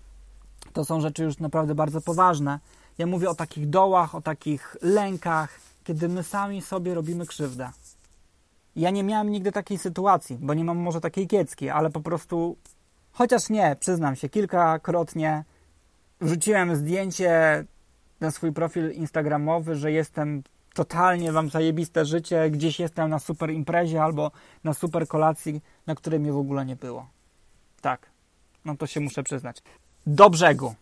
to 0.72 0.84
są 0.84 1.00
rzeczy 1.00 1.24
już 1.24 1.38
naprawdę 1.38 1.74
bardzo 1.74 2.00
poważne. 2.00 2.58
Ja 2.98 3.06
mówię 3.06 3.30
o 3.30 3.34
takich 3.34 3.70
dołach, 3.70 4.14
o 4.14 4.20
takich 4.20 4.76
lękach, 4.82 5.60
kiedy 5.84 6.08
my 6.08 6.22
sami 6.22 6.62
sobie 6.62 6.94
robimy 6.94 7.26
krzywdę. 7.26 7.70
Ja 8.76 8.90
nie 8.90 9.04
miałem 9.04 9.30
nigdy 9.30 9.52
takiej 9.52 9.78
sytuacji, 9.78 10.38
bo 10.40 10.54
nie 10.54 10.64
mam 10.64 10.78
może 10.78 11.00
takiej 11.00 11.26
kiecki, 11.26 11.70
ale 11.70 11.90
po 11.90 12.00
prostu, 12.00 12.56
chociaż 13.12 13.48
nie, 13.48 13.76
przyznam 13.80 14.16
się, 14.16 14.28
kilkakrotnie 14.28 15.44
wrzuciłem 16.20 16.76
zdjęcie 16.76 17.64
na 18.20 18.30
swój 18.30 18.52
profil 18.52 18.92
instagramowy, 18.92 19.76
że 19.76 19.92
jestem 19.92 20.42
totalnie 20.74 21.32
wam 21.32 21.50
zajebiste 21.50 22.04
życie, 22.04 22.50
gdzieś 22.50 22.80
jestem 22.80 23.10
na 23.10 23.18
super 23.18 23.50
imprezie 23.50 24.02
albo 24.02 24.30
na 24.64 24.74
super 24.74 25.08
kolacji, 25.08 25.62
na 25.86 25.94
której 25.94 26.20
mnie 26.20 26.32
w 26.32 26.36
ogóle 26.36 26.66
nie 26.66 26.76
było. 26.76 27.08
Tak, 27.80 28.06
no 28.64 28.76
to 28.76 28.86
się 28.86 29.00
muszę 29.00 29.22
przyznać. 29.22 29.62
Do 30.06 30.30
brzegu. 30.30 30.74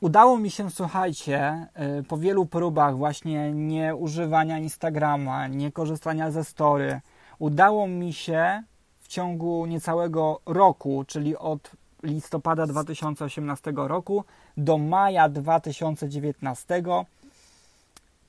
Udało 0.00 0.38
mi 0.38 0.50
się, 0.50 0.70
słuchajcie, 0.70 1.66
y, 2.00 2.02
po 2.02 2.18
wielu 2.18 2.46
próbach 2.46 2.96
właśnie 2.96 3.52
nie 3.52 3.94
używania 3.94 4.58
Instagrama, 4.58 5.46
nie 5.46 5.72
korzystania 5.72 6.30
ze 6.30 6.44
story, 6.44 7.00
udało 7.38 7.86
mi 7.86 8.12
się 8.12 8.62
w 9.00 9.08
ciągu 9.08 9.66
niecałego 9.66 10.40
roku, 10.46 11.04
czyli 11.06 11.36
od 11.36 11.70
listopada 12.02 12.66
2018 12.66 13.72
roku 13.76 14.24
do 14.56 14.78
maja 14.78 15.28
2019 15.28 16.82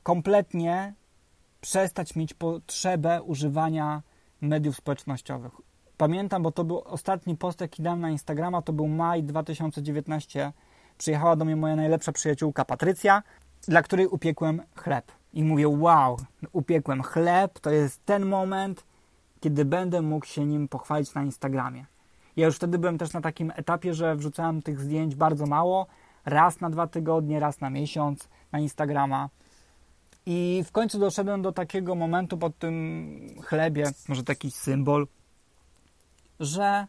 kompletnie 0.04 0.94
przestać 1.62 2.16
mieć 2.16 2.34
potrzebę 2.34 3.22
używania 3.22 4.02
mediów 4.42 4.76
społecznościowych. 4.76 5.69
Pamiętam, 6.00 6.44
bo 6.44 6.52
to 6.52 6.64
był 6.64 6.82
ostatni 6.86 7.38
post, 7.38 7.62
jaki 7.62 7.82
dałem 7.84 8.02
na 8.02 8.10
Instagrama, 8.10 8.62
to 8.62 8.74
był 8.74 8.88
maj 8.88 9.24
2019. 9.24 10.52
Przyjechała 10.98 11.36
do 11.36 11.46
mnie 11.46 11.56
moja 11.56 11.76
najlepsza 11.76 12.12
przyjaciółka 12.12 12.66
Patrycja, 12.66 13.24
dla 13.68 13.82
której 13.82 14.08
upiekłem 14.08 14.62
chleb. 14.76 15.12
I 15.34 15.44
mówię, 15.44 15.68
wow, 15.68 16.18
upiekłem 16.52 17.04
chleb, 17.04 17.60
to 17.60 17.70
jest 17.70 18.06
ten 18.06 18.26
moment, 18.26 18.84
kiedy 19.40 19.66
będę 19.66 20.02
mógł 20.02 20.26
się 20.26 20.46
nim 20.46 20.68
pochwalić 20.68 21.14
na 21.14 21.24
Instagramie. 21.24 21.86
Ja 22.36 22.46
już 22.46 22.56
wtedy 22.56 22.80
byłem 22.80 22.98
też 22.98 23.14
na 23.14 23.22
takim 23.22 23.52
etapie, 23.56 23.94
że 23.94 24.16
wrzucałem 24.16 24.62
tych 24.62 24.80
zdjęć 24.80 25.16
bardzo 25.16 25.46
mało, 25.46 25.88
raz 26.26 26.62
na 26.62 26.70
dwa 26.70 26.88
tygodnie, 26.88 27.40
raz 27.40 27.62
na 27.62 27.70
miesiąc 27.70 28.30
na 28.52 28.60
Instagrama. 28.60 29.30
I 30.26 30.64
w 30.66 30.72
końcu 30.72 31.00
doszedłem 31.00 31.42
do 31.42 31.52
takiego 31.52 31.96
momentu 31.96 32.38
pod 32.38 32.58
tym 32.58 33.36
chlebie, 33.44 33.92
może 34.10 34.24
taki 34.24 34.52
symbol, 34.52 35.08
że 36.40 36.88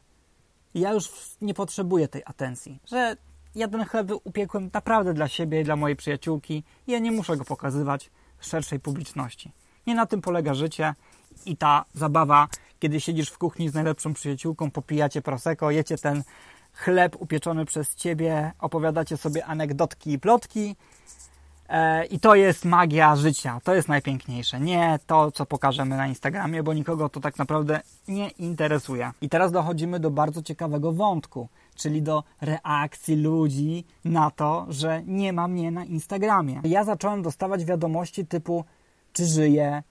ja 0.74 0.92
już 0.92 1.10
nie 1.40 1.54
potrzebuję 1.54 2.08
tej 2.08 2.22
atencji, 2.24 2.80
że 2.86 3.16
ja 3.54 3.68
ten 3.68 3.84
chleb 3.84 4.12
upiekłem 4.24 4.70
naprawdę 4.72 5.14
dla 5.14 5.28
siebie 5.28 5.60
i 5.60 5.64
dla 5.64 5.76
mojej 5.76 5.96
przyjaciółki 5.96 6.64
i 6.86 6.92
ja 6.92 6.98
nie 6.98 7.12
muszę 7.12 7.36
go 7.36 7.44
pokazywać 7.44 8.10
szerszej 8.40 8.80
publiczności. 8.80 9.52
Nie 9.86 9.94
na 9.94 10.06
tym 10.06 10.20
polega 10.20 10.54
życie 10.54 10.94
i 11.46 11.56
ta 11.56 11.84
zabawa, 11.94 12.48
kiedy 12.78 13.00
siedzisz 13.00 13.30
w 13.30 13.38
kuchni 13.38 13.68
z 13.68 13.74
najlepszą 13.74 14.14
przyjaciółką, 14.14 14.70
popijacie 14.70 15.22
prosecco, 15.22 15.70
jecie 15.70 15.98
ten 15.98 16.22
chleb 16.72 17.16
upieczony 17.18 17.64
przez 17.64 17.94
ciebie, 17.94 18.52
opowiadacie 18.58 19.16
sobie 19.16 19.46
anegdotki 19.46 20.12
i 20.12 20.18
plotki 20.18 20.76
I 22.10 22.20
to 22.20 22.34
jest 22.34 22.64
magia 22.64 23.16
życia. 23.16 23.60
To 23.64 23.74
jest 23.74 23.88
najpiękniejsze. 23.88 24.60
Nie 24.60 24.98
to, 25.06 25.30
co 25.30 25.46
pokażemy 25.46 25.96
na 25.96 26.06
Instagramie, 26.06 26.62
bo 26.62 26.74
nikogo 26.74 27.08
to 27.08 27.20
tak 27.20 27.38
naprawdę 27.38 27.80
nie 28.08 28.28
interesuje. 28.28 29.10
I 29.20 29.28
teraz 29.28 29.52
dochodzimy 29.52 30.00
do 30.00 30.10
bardzo 30.10 30.42
ciekawego 30.42 30.92
wątku, 30.92 31.48
czyli 31.74 32.02
do 32.02 32.24
reakcji 32.40 33.16
ludzi 33.16 33.84
na 34.04 34.30
to, 34.30 34.66
że 34.68 35.02
nie 35.06 35.32
ma 35.32 35.48
mnie 35.48 35.70
na 35.70 35.84
Instagramie. 35.84 36.60
Ja 36.64 36.84
zacząłem 36.84 37.22
dostawać 37.22 37.64
wiadomości 37.64 38.26
typu, 38.26 38.64
czy 39.12 39.26
żyję, 39.26 39.82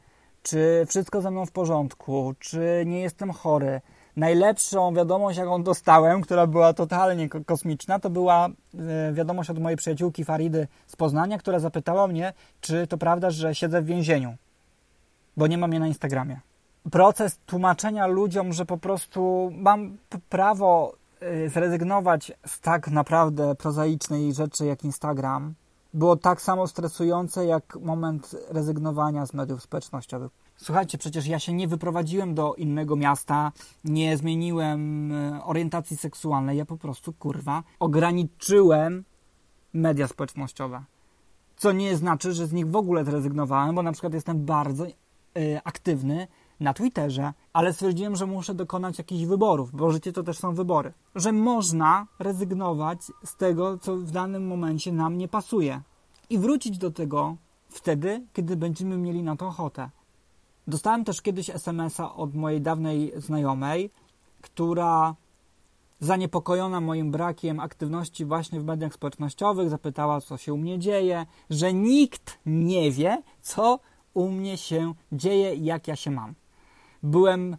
czy 0.43 0.85
wszystko 0.87 1.21
ze 1.21 1.31
mną 1.31 1.45
w 1.45 1.51
porządku, 1.51 2.33
czy 2.39 2.83
nie 2.85 2.99
jestem 2.99 3.31
chory 3.31 3.81
najlepszą 4.19 4.93
wiadomość, 4.93 5.38
jaką 5.38 5.63
dostałem, 5.63 6.21
która 6.21 6.47
była 6.47 6.73
totalnie 6.73 7.29
kosmiczna, 7.29 7.99
to 7.99 8.10
była 8.10 8.47
e, 8.47 9.13
wiadomość 9.13 9.49
od 9.49 9.60
mojej 9.60 9.77
przyjaciółki 9.77 10.25
Faridy 10.25 10.67
z 10.88 10.95
Poznania, 10.95 11.38
która 11.38 11.60
zapytała 11.60 12.08
mnie, 12.08 12.34
czy 12.62 12.88
to 12.88 12.97
prawda, 12.97 13.29
że 13.29 13.55
siedzę 13.55 13.82
w 13.82 13.86
więzieniu, 13.86 14.36
bo 15.38 15.47
nie 15.47 15.58
mam 15.58 15.69
mnie 15.69 15.79
na 15.79 15.88
Instagramie. 15.88 16.39
Proces 16.91 17.39
tłumaczenia 17.45 18.08
ludziom, 18.08 18.53
że 18.53 18.65
po 18.65 18.77
prostu 18.77 19.51
mam 19.53 19.97
prawo 20.29 20.93
e, 21.19 21.49
zrezygnować 21.49 22.32
z 22.45 22.60
tak 22.60 22.88
naprawdę 22.88 23.55
prozaicznej 23.55 24.34
rzeczy 24.34 24.65
jak 24.65 24.84
Instagram, 24.84 25.53
było 25.93 26.15
tak 26.15 26.41
samo 26.41 26.67
stresujące 26.67 27.45
jak 27.45 27.75
moment 27.82 28.36
rezygnowania 28.49 29.25
z 29.25 29.34
mediów 29.34 29.63
społecznościowych. 29.63 30.32
Słuchajcie, 30.61 30.97
przecież 30.97 31.27
ja 31.27 31.39
się 31.39 31.53
nie 31.53 31.67
wyprowadziłem 31.67 32.35
do 32.35 32.55
innego 32.55 32.95
miasta, 32.95 33.51
nie 33.83 34.17
zmieniłem 34.17 35.11
e, 35.11 35.43
orientacji 35.43 35.97
seksualnej, 35.97 36.57
ja 36.57 36.65
po 36.65 36.77
prostu, 36.77 37.13
kurwa, 37.13 37.63
ograniczyłem 37.79 39.03
media 39.73 40.07
społecznościowe. 40.07 40.83
Co 41.57 41.71
nie 41.71 41.97
znaczy, 41.97 42.33
że 42.33 42.47
z 42.47 42.53
nich 42.53 42.67
w 42.67 42.75
ogóle 42.75 43.05
zrezygnowałem, 43.05 43.75
bo 43.75 43.83
na 43.83 43.91
przykład 43.91 44.13
jestem 44.13 44.45
bardzo 44.45 44.85
y, 44.85 44.91
aktywny 45.63 46.27
na 46.59 46.73
Twitterze, 46.73 47.33
ale 47.53 47.73
stwierdziłem, 47.73 48.15
że 48.15 48.25
muszę 48.25 48.53
dokonać 48.53 48.97
jakichś 48.97 49.25
wyborów, 49.25 49.71
bo 49.71 49.91
życie 49.91 50.13
to 50.13 50.23
też 50.23 50.37
są 50.37 50.55
wybory. 50.55 50.93
Że 51.15 51.31
można 51.31 52.07
rezygnować 52.19 52.99
z 53.25 53.35
tego, 53.35 53.77
co 53.77 53.97
w 53.97 54.11
danym 54.11 54.47
momencie 54.47 54.91
nam 54.91 55.17
nie 55.17 55.27
pasuje 55.27 55.81
i 56.29 56.37
wrócić 56.37 56.77
do 56.77 56.91
tego 56.91 57.35
wtedy, 57.69 58.23
kiedy 58.33 58.57
będziemy 58.57 58.97
mieli 58.97 59.23
na 59.23 59.35
to 59.35 59.47
ochotę. 59.47 59.89
Dostałem 60.69 61.03
też 61.03 61.21
kiedyś 61.21 61.49
SMS-a 61.49 62.15
od 62.15 62.36
mojej 62.36 62.62
dawnej 62.62 63.13
znajomej, 63.15 63.91
która 64.41 65.15
zaniepokojona 65.99 66.82
moim 66.82 67.12
brakiem 67.12 67.60
aktywności 67.60 68.25
właśnie 68.25 68.60
w 68.60 68.65
mediach 68.65 68.93
społecznościowych, 68.93 69.69
zapytała, 69.69 70.21
co 70.21 70.38
się 70.38 70.53
u 70.53 70.58
mnie 70.58 70.79
dzieje, 70.79 71.25
że 71.49 71.73
nikt 71.73 72.39
nie 72.45 72.91
wie, 72.91 73.21
co 73.41 73.79
u 74.13 74.29
mnie 74.29 74.58
się 74.58 74.93
dzieje 75.12 75.55
i 75.55 75.65
jak 75.65 75.88
ja 75.88 75.95
się 75.95 76.12
mam. 76.12 76.34
Byłem 77.03 77.58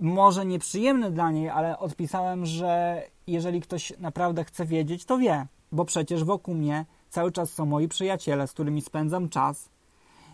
może 0.00 0.46
nieprzyjemny 0.46 1.10
dla 1.10 1.30
niej, 1.30 1.48
ale 1.48 1.78
odpisałem, 1.78 2.46
że 2.46 3.02
jeżeli 3.26 3.60
ktoś 3.60 3.92
naprawdę 3.98 4.44
chce 4.44 4.66
wiedzieć, 4.66 5.04
to 5.04 5.18
wie, 5.18 5.46
bo 5.72 5.84
przecież 5.84 6.24
wokół 6.24 6.54
mnie 6.54 6.86
cały 7.08 7.32
czas 7.32 7.52
są 7.52 7.66
moi 7.66 7.88
przyjaciele, 7.88 8.46
z 8.46 8.52
którymi 8.52 8.82
spędzam 8.82 9.28
czas, 9.28 9.68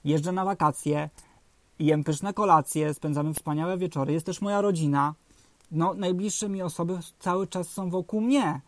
jeżdżę 0.05 0.33
na 0.33 0.45
wakacje, 0.45 1.11
jem 1.81 2.05
pyszne 2.05 2.35
kolacje, 2.35 2.95
spędzamy 2.95 3.35
wspaniałe 3.35 3.79
wieczory, 3.79 4.13
jest 4.13 4.27
też 4.27 4.41
moja 4.41 4.61
rodzina. 4.61 5.15
No, 5.71 5.95
najbliższe 5.95 6.49
mi 6.49 6.63
osoby 6.63 6.99
cały 7.19 7.47
czas 7.47 7.69
są 7.69 7.91
wokół 7.91 8.21
mnie. 8.21 8.61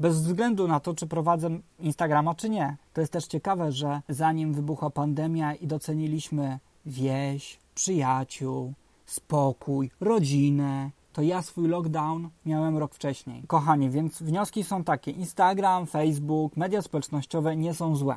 Bez 0.00 0.22
względu 0.22 0.68
na 0.68 0.80
to, 0.80 0.94
czy 0.94 1.06
prowadzę 1.06 1.50
Instagrama, 1.78 2.34
czy 2.34 2.48
nie. 2.48 2.76
To 2.92 3.00
jest 3.00 3.12
też 3.12 3.26
ciekawe, 3.26 3.72
że 3.72 4.02
zanim 4.08 4.54
wybuchła 4.54 4.90
pandemia 4.90 5.54
i 5.54 5.66
doceniliśmy 5.66 6.58
wieś, 6.86 7.58
przyjaciół, 7.74 8.72
spokój, 9.06 9.90
rodzinę, 10.00 10.90
to 11.12 11.22
ja 11.22 11.42
swój 11.42 11.68
lockdown 11.68 12.28
miałem 12.46 12.78
rok 12.78 12.94
wcześniej. 12.94 13.42
Kochani, 13.46 13.90
więc 13.90 14.22
wnioski 14.22 14.64
są 14.64 14.84
takie: 14.84 15.10
Instagram, 15.10 15.86
Facebook, 15.86 16.56
media 16.56 16.82
społecznościowe 16.82 17.56
nie 17.56 17.74
są 17.74 17.96
złe. 17.96 18.16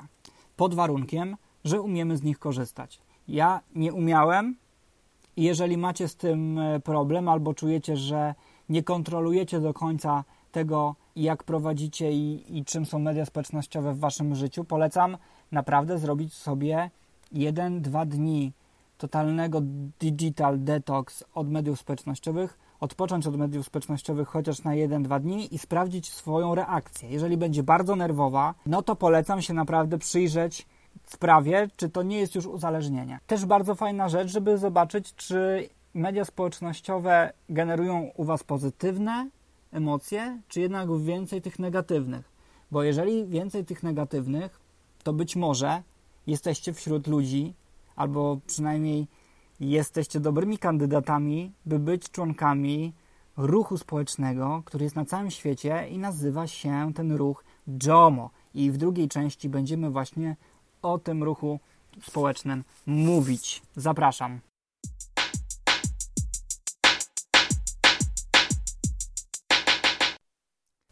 Pod 0.57 0.73
warunkiem, 0.73 1.37
że 1.63 1.81
umiemy 1.81 2.17
z 2.17 2.23
nich 2.23 2.39
korzystać. 2.39 2.99
Ja 3.31 3.61
nie 3.75 3.93
umiałem 3.93 4.55
i 5.37 5.43
jeżeli 5.43 5.77
macie 5.77 6.07
z 6.07 6.15
tym 6.15 6.59
e, 6.59 6.79
problem 6.79 7.29
albo 7.29 7.53
czujecie, 7.53 7.97
że 7.97 8.35
nie 8.69 8.83
kontrolujecie 8.83 9.59
do 9.59 9.73
końca 9.73 10.23
tego, 10.51 10.95
jak 11.15 11.43
prowadzicie 11.43 12.11
i, 12.11 12.57
i 12.57 12.65
czym 12.65 12.85
są 12.85 12.99
media 12.99 13.25
społecznościowe 13.25 13.93
w 13.93 13.99
waszym 13.99 14.35
życiu, 14.35 14.63
polecam 14.63 15.17
naprawdę 15.51 15.97
zrobić 15.97 16.33
sobie 16.33 16.89
jeden, 17.31 17.81
dwa 17.81 18.05
dni 18.05 18.53
totalnego 18.97 19.61
digital 19.99 20.63
detox 20.63 21.23
od 21.33 21.49
mediów 21.49 21.79
społecznościowych, 21.79 22.59
odpocząć 22.79 23.27
od 23.27 23.37
mediów 23.37 23.65
społecznościowych 23.65 24.27
chociaż 24.27 24.63
na 24.63 24.71
1-2 24.71 25.21
dni 25.21 25.55
i 25.55 25.57
sprawdzić 25.57 26.11
swoją 26.11 26.55
reakcję. 26.55 27.09
Jeżeli 27.09 27.37
będzie 27.37 27.63
bardzo 27.63 27.95
nerwowa, 27.95 28.53
no 28.65 28.81
to 28.81 28.95
polecam 28.95 29.41
się 29.41 29.53
naprawdę 29.53 29.97
przyjrzeć 29.97 30.67
sprawie, 31.03 31.67
czy 31.75 31.89
to 31.89 32.03
nie 32.03 32.19
jest 32.19 32.35
już 32.35 32.45
uzależnienie. 32.45 33.19
Też 33.27 33.45
bardzo 33.45 33.75
fajna 33.75 34.09
rzecz, 34.09 34.27
żeby 34.31 34.57
zobaczyć, 34.57 35.15
czy 35.15 35.69
media 35.93 36.25
społecznościowe 36.25 37.33
generują 37.49 38.11
u 38.17 38.23
Was 38.23 38.43
pozytywne 38.43 39.29
emocje, 39.71 40.41
czy 40.47 40.61
jednak 40.61 40.97
więcej 40.97 41.41
tych 41.41 41.59
negatywnych. 41.59 42.31
Bo 42.71 42.83
jeżeli 42.83 43.25
więcej 43.25 43.65
tych 43.65 43.83
negatywnych, 43.83 44.59
to 45.03 45.13
być 45.13 45.35
może 45.35 45.83
jesteście 46.27 46.73
wśród 46.73 47.07
ludzi, 47.07 47.53
albo 47.95 48.37
przynajmniej 48.47 49.07
jesteście 49.59 50.19
dobrymi 50.19 50.57
kandydatami, 50.57 51.51
by 51.65 51.79
być 51.79 52.11
członkami 52.11 52.93
ruchu 53.37 53.77
społecznego, 53.77 54.61
który 54.65 54.83
jest 54.83 54.95
na 54.95 55.05
całym 55.05 55.31
świecie 55.31 55.87
i 55.89 55.97
nazywa 55.97 56.47
się 56.47 56.91
ten 56.95 57.11
ruch 57.11 57.43
JOMO. 57.83 58.29
I 58.53 58.71
w 58.71 58.77
drugiej 58.77 59.07
części 59.07 59.49
będziemy 59.49 59.89
właśnie 59.89 60.35
o 60.81 60.99
tym 60.99 61.23
ruchu 61.23 61.59
społecznym 62.01 62.63
mówić. 62.85 63.61
Zapraszam. 63.75 64.39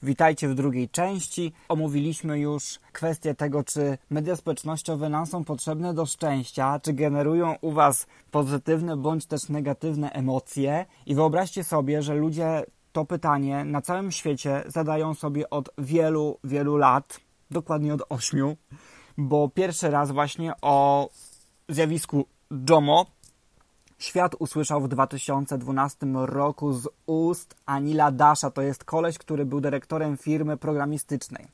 Witajcie 0.04 0.48
w 0.48 0.56
drugiej 0.56 0.90
części. 0.90 1.54
Omówiliśmy 1.70 2.40
już 2.40 2.80
kwestię 2.92 3.36
tego, 3.36 3.64
czy 3.64 3.98
media 4.10 4.36
społecznościowe 4.36 5.10
nam 5.10 5.26
są 5.26 5.44
potrzebne 5.44 5.94
do 5.94 6.06
szczęścia, 6.06 6.80
czy 6.80 6.94
generują 6.94 7.56
u 7.62 7.72
Was 7.72 8.08
pozytywne 8.32 8.98
bądź 8.98 9.26
też 9.26 9.50
negatywne 9.50 10.12
emocje. 10.12 10.86
I 11.06 11.16
wyobraźcie 11.16 11.64
sobie, 11.64 12.02
że 12.02 12.14
ludzie 12.14 12.64
to 12.92 13.06
pytanie 13.06 13.66
na 13.66 13.82
całym 13.82 14.12
świecie 14.12 14.64
zadają 14.68 15.14
sobie 15.14 15.50
od 15.50 15.70
wielu, 15.78 16.40
wielu 16.44 16.78
lat, 16.78 17.20
dokładnie 17.52 17.94
od 17.94 18.04
ośmiu, 18.10 18.58
bo 19.20 19.50
pierwszy 19.50 19.90
raz 19.90 20.12
właśnie 20.12 20.54
o 20.62 21.10
zjawisku 21.70 22.26
JOMO 22.70 23.06
świat 23.98 24.36
usłyszał 24.40 24.82
w 24.82 24.88
2012 24.88 26.08
roku 26.14 26.74
z 26.74 26.88
ust 27.06 27.56
Anila 27.66 28.12
Dasha. 28.12 28.52
To 28.52 28.62
jest 28.62 28.84
koleś, 28.84 29.18
który 29.18 29.46
był 29.46 29.62
dyrektorem 29.62 30.18
firmy 30.18 30.58
programistycznej. 30.58 31.48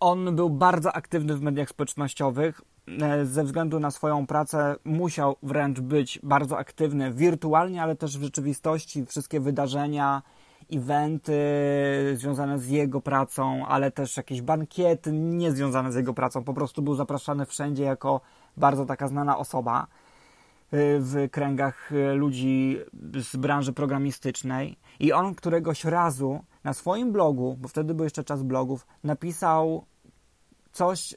On 0.00 0.36
był 0.36 0.50
bardzo 0.50 0.92
aktywny 0.92 1.36
w 1.36 1.42
mediach 1.42 1.68
społecznościowych. 1.68 2.60
E, 3.02 3.26
ze 3.26 3.44
względu 3.44 3.80
na 3.80 3.90
swoją 3.90 4.26
pracę 4.26 4.76
musiał 4.84 5.36
wręcz 5.42 5.80
być 5.80 6.18
bardzo 6.22 6.58
aktywny 6.58 7.12
wirtualnie, 7.12 7.82
ale 7.82 7.96
też 7.96 8.18
w 8.18 8.22
rzeczywistości. 8.22 9.06
Wszystkie 9.06 9.40
wydarzenia, 9.40 10.22
eventy 10.76 11.32
związane 12.14 12.58
z 12.58 12.68
jego 12.68 13.00
pracą, 13.00 13.66
ale 13.66 13.90
też 13.90 14.16
jakieś 14.16 14.42
bankiety 14.42 15.12
nie 15.12 15.52
związane 15.52 15.92
z 15.92 15.94
jego 15.94 16.14
pracą. 16.14 16.44
Po 16.44 16.54
prostu 16.54 16.82
był 16.82 16.94
zapraszany 16.94 17.46
wszędzie 17.46 17.84
jako 17.84 18.20
bardzo 18.56 18.86
taka 18.86 19.08
znana 19.08 19.38
osoba. 19.38 19.86
Y, 20.74 21.00
w 21.00 21.28
kręgach 21.30 21.92
y, 21.92 22.14
ludzi 22.14 22.78
z 23.22 23.36
branży 23.36 23.72
programistycznej 23.72 24.76
i 25.00 25.12
on 25.12 25.34
któregoś 25.34 25.84
razu 25.84 26.44
na 26.64 26.72
swoim 26.72 27.12
blogu, 27.12 27.56
bo 27.60 27.68
wtedy 27.68 27.94
był 27.94 28.04
jeszcze 28.04 28.24
czas 28.24 28.42
blogów, 28.42 28.86
napisał 29.04 29.84
coś 30.72 31.14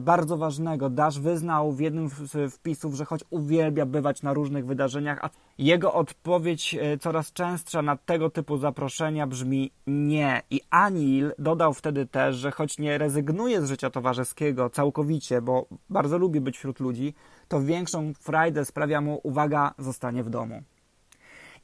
bardzo 0.00 0.36
ważnego. 0.36 0.90
Dash 0.90 1.18
wyznał 1.18 1.72
w 1.72 1.80
jednym 1.80 2.08
z 2.08 2.54
wpisów, 2.54 2.94
że 2.94 3.04
choć 3.04 3.24
uwielbia 3.30 3.86
bywać 3.86 4.22
na 4.22 4.32
różnych 4.32 4.66
wydarzeniach, 4.66 5.18
a 5.22 5.30
jego 5.58 5.94
odpowiedź 5.94 6.74
e, 6.74 6.98
coraz 6.98 7.32
częstsza 7.32 7.82
na 7.82 7.96
tego 7.96 8.30
typu 8.30 8.58
zaproszenia 8.58 9.26
brzmi 9.26 9.70
nie. 9.86 10.42
I 10.50 10.60
Anil 10.70 11.32
dodał 11.38 11.74
wtedy 11.74 12.06
też, 12.06 12.36
że 12.36 12.50
choć 12.50 12.78
nie 12.78 12.98
rezygnuje 12.98 13.62
z 13.62 13.68
życia 13.68 13.90
towarzyskiego 13.90 14.70
całkowicie, 14.70 15.42
bo 15.42 15.66
bardzo 15.90 16.18
lubi 16.18 16.40
być 16.40 16.58
wśród 16.58 16.80
ludzi, 16.80 17.14
to 17.48 17.60
większą 17.60 18.14
frajdę 18.14 18.64
sprawia 18.64 19.00
mu 19.00 19.20
uwaga, 19.22 19.74
zostanie 19.78 20.22
w 20.22 20.30
domu. 20.30 20.62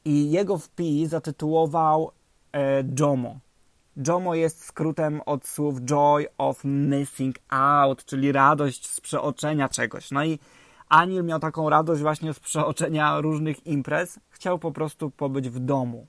I 0.05 0.31
jego 0.31 0.59
wpis 0.59 1.09
zatytułował 1.09 2.11
e, 2.53 2.85
JOMO. 3.01 3.46
JOMO 3.97 4.35
jest 4.35 4.65
skrótem 4.65 5.21
od 5.27 5.47
słów 5.47 5.81
Joy 5.81 6.27
of 6.39 6.65
Missing 6.65 7.37
Out, 7.49 8.05
czyli 8.05 8.33
radość 8.33 8.91
z 8.91 9.01
przeoczenia 9.01 9.69
czegoś. 9.69 10.11
No 10.11 10.25
i 10.25 10.39
Anil 10.89 11.25
miał 11.25 11.41
taką 11.41 11.71
radość 11.71 12.03
właśnie 12.03 12.35
z 12.35 12.41
przeoczenia 12.41 13.21
różnych 13.21 13.67
imprez. 13.67 14.21
Chciał 14.31 14.59
po 14.59 14.73
prostu 14.73 15.11
pobyć 15.11 15.49
w 15.49 15.59
domu. 15.59 16.07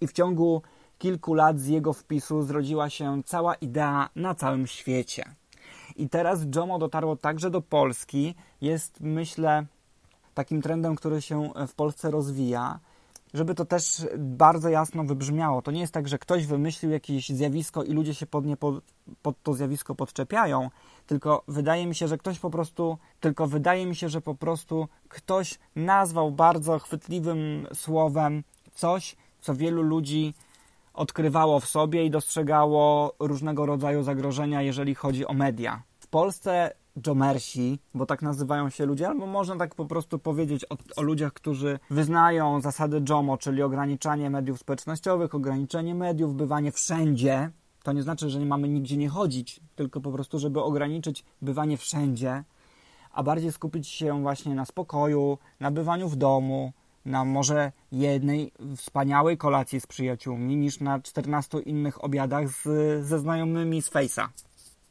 I 0.00 0.06
w 0.06 0.12
ciągu 0.12 0.62
kilku 0.98 1.34
lat 1.34 1.60
z 1.60 1.66
jego 1.66 1.92
wpisu 1.92 2.42
zrodziła 2.42 2.90
się 2.90 3.22
cała 3.26 3.54
idea 3.54 4.08
na 4.16 4.34
całym 4.34 4.66
świecie. 4.66 5.24
I 5.96 6.08
teraz 6.08 6.40
JOMO 6.54 6.78
dotarło 6.78 7.16
także 7.16 7.50
do 7.50 7.60
Polski. 7.60 8.34
Jest, 8.60 9.00
myślę, 9.00 9.66
takim 10.34 10.62
trendem, 10.62 10.96
który 10.96 11.22
się 11.22 11.50
w 11.68 11.74
Polsce 11.74 12.10
rozwija. 12.10 12.80
Żeby 13.34 13.54
to 13.54 13.64
też 13.64 14.06
bardzo 14.18 14.68
jasno 14.68 15.04
wybrzmiało. 15.04 15.62
To 15.62 15.70
nie 15.70 15.80
jest 15.80 15.92
tak, 15.92 16.08
że 16.08 16.18
ktoś 16.18 16.46
wymyślił 16.46 16.92
jakieś 16.92 17.28
zjawisko 17.28 17.82
i 17.82 17.92
ludzie 17.92 18.14
się 18.14 18.26
pod, 18.26 18.46
nie 18.46 18.56
pod, 18.56 18.84
pod 19.22 19.42
to 19.42 19.54
zjawisko 19.54 19.94
podczepiają, 19.94 20.70
tylko 21.06 21.44
wydaje 21.48 21.86
mi 21.86 21.94
się, 21.94 22.08
że 22.08 22.18
ktoś 22.18 22.38
po 22.38 22.50
prostu, 22.50 22.98
tylko 23.20 23.46
wydaje 23.46 23.86
mi 23.86 23.96
się, 23.96 24.08
że 24.08 24.20
po 24.20 24.34
prostu 24.34 24.88
ktoś 25.08 25.58
nazwał 25.76 26.30
bardzo 26.30 26.78
chwytliwym 26.78 27.66
słowem 27.74 28.42
coś, 28.72 29.16
co 29.40 29.54
wielu 29.54 29.82
ludzi 29.82 30.34
odkrywało 30.94 31.60
w 31.60 31.66
sobie 31.66 32.04
i 32.04 32.10
dostrzegało 32.10 33.14
różnego 33.18 33.66
rodzaju 33.66 34.02
zagrożenia, 34.02 34.62
jeżeli 34.62 34.94
chodzi 34.94 35.26
o 35.26 35.32
media. 35.32 35.82
W 36.00 36.06
Polsce 36.06 36.74
Jomersi, 37.06 37.78
bo 37.94 38.06
tak 38.06 38.22
nazywają 38.22 38.70
się 38.70 38.86
ludzie, 38.86 39.08
albo 39.08 39.26
można 39.26 39.56
tak 39.56 39.74
po 39.74 39.86
prostu 39.86 40.18
powiedzieć 40.18 40.64
o, 40.64 40.76
o, 40.96 41.02
ludziach, 41.02 41.32
którzy 41.32 41.78
wyznają 41.90 42.60
zasady 42.60 43.02
JOMO, 43.08 43.38
czyli 43.38 43.62
ograniczanie 43.62 44.30
mediów 44.30 44.60
społecznościowych, 44.60 45.34
ograniczenie 45.34 45.94
mediów, 45.94 46.36
bywanie 46.36 46.72
wszędzie. 46.72 47.50
To 47.82 47.92
nie 47.92 48.02
znaczy, 48.02 48.30
że 48.30 48.38
nie 48.38 48.46
mamy 48.46 48.68
nigdzie 48.68 48.96
nie 48.96 49.08
chodzić, 49.08 49.60
tylko 49.76 50.00
po 50.00 50.12
prostu, 50.12 50.38
żeby 50.38 50.62
ograniczyć 50.62 51.24
bywanie 51.42 51.76
wszędzie, 51.76 52.44
a 53.12 53.22
bardziej 53.22 53.52
skupić 53.52 53.88
się 53.88 54.22
właśnie 54.22 54.54
na 54.54 54.64
spokoju, 54.64 55.38
na 55.60 55.70
bywaniu 55.70 56.08
w 56.08 56.16
domu, 56.16 56.72
na 57.04 57.24
może 57.24 57.72
jednej 57.92 58.52
wspaniałej 58.76 59.38
kolacji 59.38 59.80
z 59.80 59.86
przyjaciółmi, 59.86 60.56
niż 60.56 60.80
na 60.80 61.00
14 61.00 61.58
innych 61.58 62.04
obiadach 62.04 62.48
z, 62.48 62.62
ze 63.06 63.18
znajomymi 63.18 63.82
z 63.82 63.90
Face'a, 63.90 64.28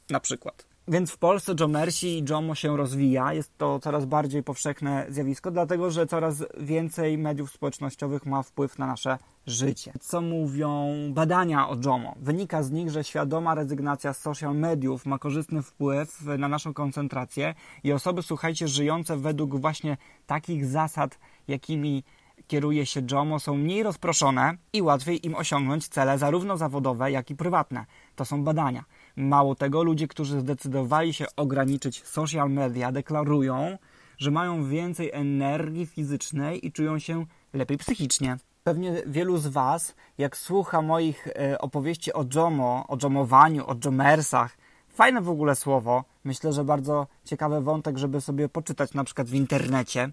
na 0.09 0.19
przykład. 0.19 0.68
Więc 0.91 1.12
w 1.12 1.17
Polsce 1.17 1.54
Jomersi 1.60 2.19
i 2.19 2.23
Jomo 2.30 2.56
się 2.56 2.78
rozwija. 2.78 3.34
Jest 3.34 3.58
to 3.58 3.80
coraz 3.80 4.06
bardziej 4.06 4.43
powszechne 4.43 5.06
zjawisko, 5.10 5.52
dlatego 5.52 5.91
że 5.91 6.08
coraz 6.08 6.43
więcej 6.60 7.17
mediów 7.17 7.52
społecznościowych 7.52 8.25
ma 8.25 8.43
wpływ 8.43 8.80
na 8.80 8.88
nasze 8.88 9.17
życie. 9.47 9.93
Co 10.02 10.21
mówią 10.21 10.88
badania 11.10 11.69
o 11.69 11.75
Jomo? 11.86 12.15
Wynika 12.19 12.63
z 12.63 12.71
nich, 12.71 12.89
że 12.89 13.04
świadoma 13.04 13.56
rezygnacja 13.56 14.13
z 14.13 14.21
social 14.21 14.56
mediów 14.56 15.06
ma 15.06 15.19
korzystny 15.19 15.62
wpływ 15.62 16.21
na 16.38 16.47
naszą 16.47 16.73
koncentrację 16.73 17.56
i 17.84 17.93
osoby, 17.93 18.23
słuchajcie, 18.23 18.67
żyjące 18.67 19.17
według 19.17 19.56
właśnie 19.56 19.97
takich 20.28 20.65
zasad, 20.65 21.19
jakimi 21.47 22.04
kieruje 22.47 22.86
się 22.86 23.02
JOMO, 23.12 23.39
są 23.39 23.56
mniej 23.56 23.84
rozproszone 23.84 24.54
i 24.73 24.82
łatwiej 24.82 25.25
im 25.25 25.36
osiągnąć 25.36 25.88
cele 25.88 26.17
zarówno 26.17 26.58
zawodowe, 26.58 27.12
jak 27.12 27.32
i 27.32 27.36
prywatne. 27.36 27.86
To 28.15 28.25
są 28.25 28.43
badania. 28.43 28.84
Mało 29.19 29.55
tego, 29.55 29.84
ludzie, 29.84 30.08
którzy 30.08 30.39
zdecydowali 30.39 31.13
się 31.13 31.25
ograniczyć 31.36 32.05
social 32.05 32.49
media, 32.51 32.91
deklarują, 32.91 33.77
że 34.17 34.32
mają 34.32 34.69
więcej 34.69 35.12
energii 35.13 35.86
fizycznej 35.86 36.67
i 36.67 36.71
czują 36.71 36.99
się 36.99 37.25
lepiej 37.53 37.77
psychicznie. 37.77 38.38
Pewnie 38.63 39.03
wielu 39.05 39.38
z 39.38 39.47
Was, 39.47 39.95
jak 40.17 40.38
słucha 40.38 40.82
moich 40.82 41.27
e, 41.27 41.60
opowieści 41.60 42.13
o 42.13 42.25
JOMO, 42.36 42.86
o 42.88 42.97
JOMowaniu, 43.03 43.67
o 43.67 43.75
JOMersach, 43.86 44.58
fajne 44.89 45.21
w 45.21 45.29
ogóle 45.29 45.55
słowo, 45.55 46.03
myślę, 46.23 46.53
że 46.53 46.63
bardzo 46.63 47.08
ciekawy 47.25 47.62
wątek, 47.62 47.97
żeby 47.97 48.21
sobie 48.21 48.49
poczytać 48.49 48.93
na 48.93 49.03
przykład 49.03 49.27
w 49.27 49.34
internecie, 49.34 50.10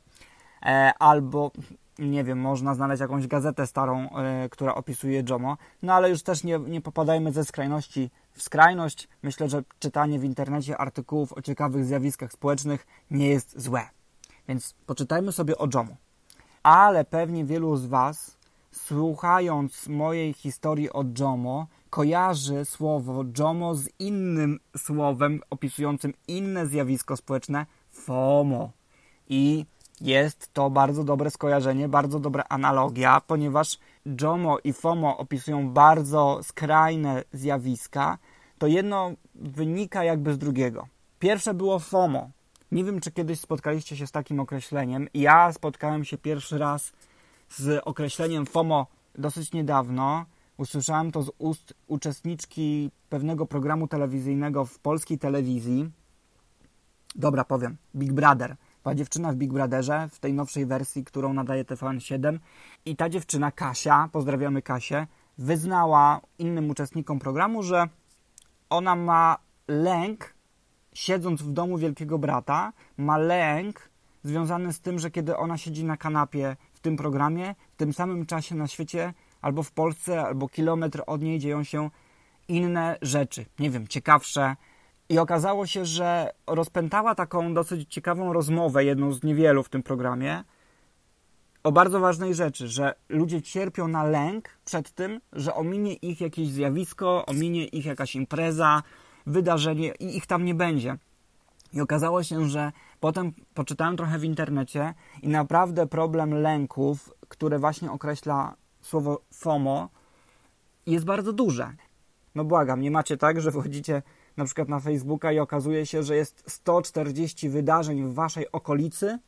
e, 0.62 0.92
albo 0.99 1.51
nie 1.99 2.25
wiem, 2.25 2.41
można 2.41 2.75
znaleźć 2.75 3.01
jakąś 3.01 3.27
gazetę 3.27 3.67
starą, 3.67 4.11
e, 4.11 4.49
która 4.49 4.75
opisuje 4.75 5.25
JOMO, 5.29 5.57
no 5.83 5.93
ale 5.93 6.11
już 6.11 6.23
też 6.23 6.45
nie, 6.45 6.59
nie 6.59 6.81
popadajmy 6.81 7.33
ze 7.33 7.45
skrajności 7.45 8.11
w 8.33 8.43
skrajność. 8.43 9.09
Myślę, 9.23 9.49
że 9.49 9.63
czytanie 9.79 10.19
w 10.19 10.25
internecie 10.25 10.79
artykułów 10.79 11.33
o 11.33 11.43
ciekawych 11.43 11.85
zjawiskach 11.85 12.33
społecznych 12.33 12.87
nie 13.11 13.29
jest 13.29 13.61
złe. 13.61 13.83
Więc 14.49 14.75
poczytajmy 14.87 15.33
sobie 15.33 15.59
o 15.59 15.69
JOMO. 15.75 15.97
Ale 16.63 17.05
pewnie 17.05 17.45
wielu 17.45 17.77
z 17.77 17.87
Was, 17.87 18.37
słuchając 18.73 19.87
mojej 19.89 20.33
historii 20.33 20.93
o 20.93 21.05
JOMO, 21.19 21.67
kojarzy 21.91 22.65
słowo 22.65 23.25
JOMO 23.39 23.75
z 23.75 23.89
innym 23.99 24.61
słowem 24.77 25.41
opisującym 25.51 26.15
inne 26.29 26.67
zjawisko 26.67 27.17
społeczne 27.17 27.67
FOMO. 27.91 28.71
I 29.29 29.67
Jest 30.01 30.53
to 30.53 30.71
bardzo 30.71 31.05
dobre 31.05 31.31
skojarzenie, 31.31 31.89
bardzo 31.89 32.21
dobra 32.21 32.45
analogia, 32.49 33.21
ponieważ 33.27 33.79
JOMO 34.21 34.59
i 34.65 34.73
FOMO 34.73 35.19
opisują 35.19 35.71
bardzo 35.71 36.41
skrajne 36.43 37.25
zjawiska, 37.33 38.19
to 38.59 38.67
jedno 38.67 39.13
wynika 39.35 40.05
jakby 40.05 40.35
z 40.35 40.39
drugiego. 40.39 40.87
Pierwsze 41.19 41.55
było 41.55 41.79
FOMO. 41.79 42.31
Nie 42.73 42.85
wiem, 42.85 43.01
czy 43.01 43.13
kiedyś 43.13 43.41
spotkaliście 43.41 43.97
się 43.97 44.07
z 44.07 44.13
takim 44.13 44.41
określeniem. 44.41 45.09
Ja 45.15 45.53
spotkałem 45.53 46.05
się 46.05 46.19
pierwszy 46.19 46.59
raz 46.59 46.93
z 47.51 47.83
określeniem 47.85 48.47
FOMO 48.47 48.87
dosyć 49.15 49.53
niedawno. 49.53 50.25
Usłyszałem 50.57 51.13
to 51.13 51.23
z 51.23 51.31
ust 51.39 51.75
uczestniczki 51.87 52.91
pewnego 53.09 53.47
programu 53.47 53.89
telewizyjnego 53.89 54.65
w 54.65 54.79
polskiej 54.79 55.19
telewizji. 55.19 55.91
Dobra, 57.15 57.45
powiem. 57.45 57.77
Big 57.95 58.13
Brother. 58.13 58.57
Była 58.87 58.94
dziewczyna 58.94 59.33
w 59.33 59.37
Big 59.37 59.53
Brotherze, 59.53 60.09
w 60.12 60.18
tej 60.18 60.35
nowszej 60.35 60.66
wersji, 60.66 61.05
którą 61.05 61.33
nadaje 61.33 61.64
TVN7. 61.64 62.38
I 62.85 62.96
ta 62.96 63.09
dziewczyna, 63.09 63.53
Kasia, 63.53 64.09
pozdrawiamy 64.12 64.62
Kasię, 64.62 65.07
wyznała 65.38 66.20
innym 66.38 66.70
uczestnikom 66.70 67.18
programu, 67.18 67.62
że 67.62 67.88
ona 68.70 68.96
ma 68.96 69.38
lęk, 69.68 70.35
siedząc 70.92 71.42
w 71.42 71.53
domu 71.53 71.79
Wielkiego 71.79 72.18
Brata, 72.18 72.72
ma 72.96 73.18
lęk 73.18 73.90
związany 74.25 74.72
z 74.72 74.81
tym, 74.81 74.99
że 74.99 75.11
kiedy 75.11 75.37
ona 75.37 75.59
siedzi 75.59 75.85
na 75.85 75.96
kanapie 75.96 76.57
w 76.72 76.81
tym 76.81 76.96
programie, 76.96 77.55
w 77.72 77.77
tym 77.77 77.92
samym 77.92 78.27
czasie 78.27 78.55
na 78.55 78.66
świecie, 78.66 79.14
albo 79.42 79.62
w 79.62 79.72
Polsce, 79.72 80.22
albo 80.22 80.49
kilometr 80.49 81.03
od 81.07 81.22
niej 81.22 81.38
dzieją 81.38 81.64
się 81.64 81.90
inne 82.49 82.99
rzeczy, 83.03 83.46
nie 83.59 83.70
wiem, 83.70 83.88
ciekawsze. 83.88 84.57
I 85.09 85.19
okazało 85.19 85.66
się, 85.66 85.85
że 85.85 86.33
rozpętała 86.47 87.14
taką 87.14 87.55
dosyć 87.55 87.95
ciekawą 87.95 88.33
rozmowę, 88.33 88.85
jedną 88.85 89.12
z 89.12 89.23
niewielu 89.23 89.62
w 89.62 89.69
tym 89.69 89.83
programie, 89.83 90.45
o 91.64 91.73
bardzo 91.73 92.01
ważnej 92.01 92.35
rzeczy, 92.35 92.69
że 92.69 92.95
ludzie 93.09 93.42
cierpią 93.42 93.88
na 93.88 94.05
lęk 94.05 94.49
przed 94.64 94.90
tym, 94.90 95.21
że 95.33 95.55
ominie 95.55 95.95
ich 95.95 96.21
jakieś 96.21 96.49
zjawisko, 96.49 97.27
ominie 97.27 97.64
ich 97.64 97.87
jakaś 97.87 98.14
impreza, 98.14 98.83
wydarzenie 99.27 99.92
i 100.01 100.16
ich 100.16 100.27
tam 100.27 100.45
nie 100.45 100.55
będzie. 100.55 100.97
I 101.73 101.81
okazało 101.81 102.23
się, 102.23 102.49
że 102.49 102.73
potem 103.01 103.33
poczytałem 103.55 103.97
trochę 103.97 104.19
w 104.19 104.25
internecie 104.25 104.95
i 105.23 105.29
naprawdę 105.29 105.87
problem 105.87 106.35
lęków, 106.35 107.12
które 107.29 107.59
właśnie 107.59 107.92
określa 107.92 108.55
słowo 108.81 109.21
FOMO, 109.35 109.88
jest 110.87 111.05
bardzo 111.05 111.33
duże. 111.33 111.73
No 112.35 112.45
błagam, 112.45 112.81
nie 112.81 112.90
macie 112.90 113.16
tak, 113.16 113.40
że 113.40 113.53
wchodzicie 113.53 114.03
na 114.37 114.44
przykład 114.44 114.68
na 114.68 114.81
Facebooka 114.81 115.33
i 115.33 115.38
okazuje 115.38 115.87
się, 115.87 116.03
że 116.03 116.16
jest 116.16 116.44
140 116.46 117.49
wydarzeń 117.49 118.05
w 118.05 118.14
waszej 118.14 118.53
okolicy, 118.53 119.18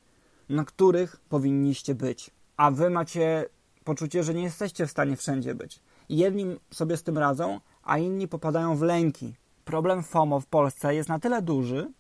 na 0.49 0.65
których 0.65 1.17
powinniście 1.29 1.95
być. 1.95 2.31
A 2.57 2.71
wy 2.71 2.91
macie 2.91 3.47
poczucie, 3.85 4.25
że 4.25 4.35
nie 4.35 4.43
jesteście 4.43 4.87
w 4.87 4.91
stanie 4.91 5.17
wszędzie 5.17 5.55
być. 5.55 5.81
Jedni 6.09 6.47
sobie 6.71 6.97
z 6.97 7.03
tym 7.03 7.19
radzą, 7.19 7.61
a 7.83 7.99
inni 7.99 8.29
popadają 8.29 8.77
w 8.77 8.83
lęki. 8.83 9.35
Problem 9.65 10.03
FOMO 10.03 10.41
w 10.41 10.47
Polsce 10.47 10.95
jest 10.95 11.09
na 11.09 11.19
tyle 11.19 11.43
duży, 11.43 11.93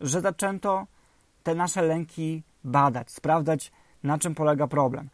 że 0.00 0.20
zaczęto 0.20 0.86
te 1.42 1.54
nasze 1.54 1.82
lęki 1.82 2.42
badać, 2.64 3.10
sprawdzać, 3.10 3.72
na 4.02 4.18
czym 4.18 4.34
polega 4.34 4.66
problem. 4.66 5.08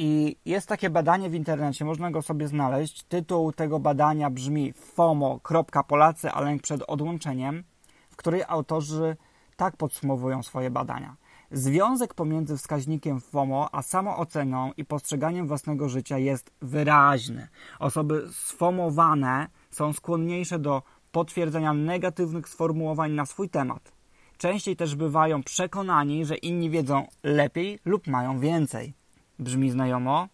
I 0.00 0.36
jest 0.44 0.68
takie 0.68 0.90
badanie 0.90 1.30
w 1.30 1.34
internecie, 1.34 1.84
można 1.84 2.10
go 2.10 2.22
sobie 2.22 2.48
znaleźć. 2.48 3.02
Tytuł 3.02 3.52
tego 3.52 3.78
badania 3.78 4.30
brzmi 4.30 4.72
FOMO. 4.72 5.40
Polacy, 5.88 6.30
a 6.30 6.40
lęk 6.40 6.62
przed 6.62 6.82
odłączeniem, 6.86 7.64
w 8.10 8.16
której 8.16 8.42
autorzy 8.48 9.16
tak 9.56 9.76
podsumowują 9.76 10.42
swoje 10.42 10.70
badania. 10.70 11.16
Związek 11.50 12.14
pomiędzy 12.14 12.56
wskaźnikiem 12.56 13.20
FOMO 13.20 13.68
a 13.74 13.82
samooceną 13.82 14.72
i 14.76 14.84
postrzeganiem 14.84 15.46
własnego 15.46 15.88
życia 15.88 16.18
jest 16.18 16.50
wyraźny. 16.62 17.48
Osoby 17.78 18.28
sfomowane 18.32 19.46
są 19.70 19.92
skłonniejsze 19.92 20.58
do 20.58 20.82
potwierdzenia 21.12 21.72
negatywnych 21.72 22.48
sformułowań 22.48 23.12
na 23.12 23.26
swój 23.26 23.48
temat. 23.48 23.92
Częściej 24.36 24.76
też 24.76 24.94
bywają 24.94 25.42
przekonani, 25.42 26.24
że 26.24 26.36
inni 26.36 26.70
wiedzą 26.70 27.06
lepiej 27.22 27.78
lub 27.84 28.06
mają 28.06 28.40
więcej. 28.40 28.97
Brzmi 29.38 29.70
znajomo? 29.70 30.28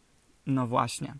No 0.46 0.66
właśnie. 0.66 1.14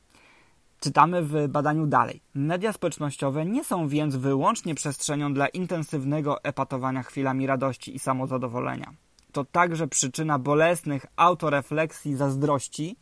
Czytamy 0.81 1.23
w 1.23 1.49
badaniu 1.49 1.87
dalej. 1.87 2.21
Media 2.35 2.73
społecznościowe 2.73 3.47
nie 3.47 3.65
są 3.65 3.89
więc 3.89 4.17
wyłącznie 4.17 4.75
przestrzenią 4.75 5.35
dla 5.35 5.49
intensywnego 5.49 6.45
epatowania 6.45 7.03
chwilami 7.03 7.47
radości 7.47 7.97
i 7.97 7.99
samozadowolenia. 7.99 8.93
To 9.33 9.45
także 9.45 9.89
przyczyna 9.89 10.39
bolesnych 10.39 11.07
autorefleksji, 11.17 12.17
zazdrości, 12.17 12.97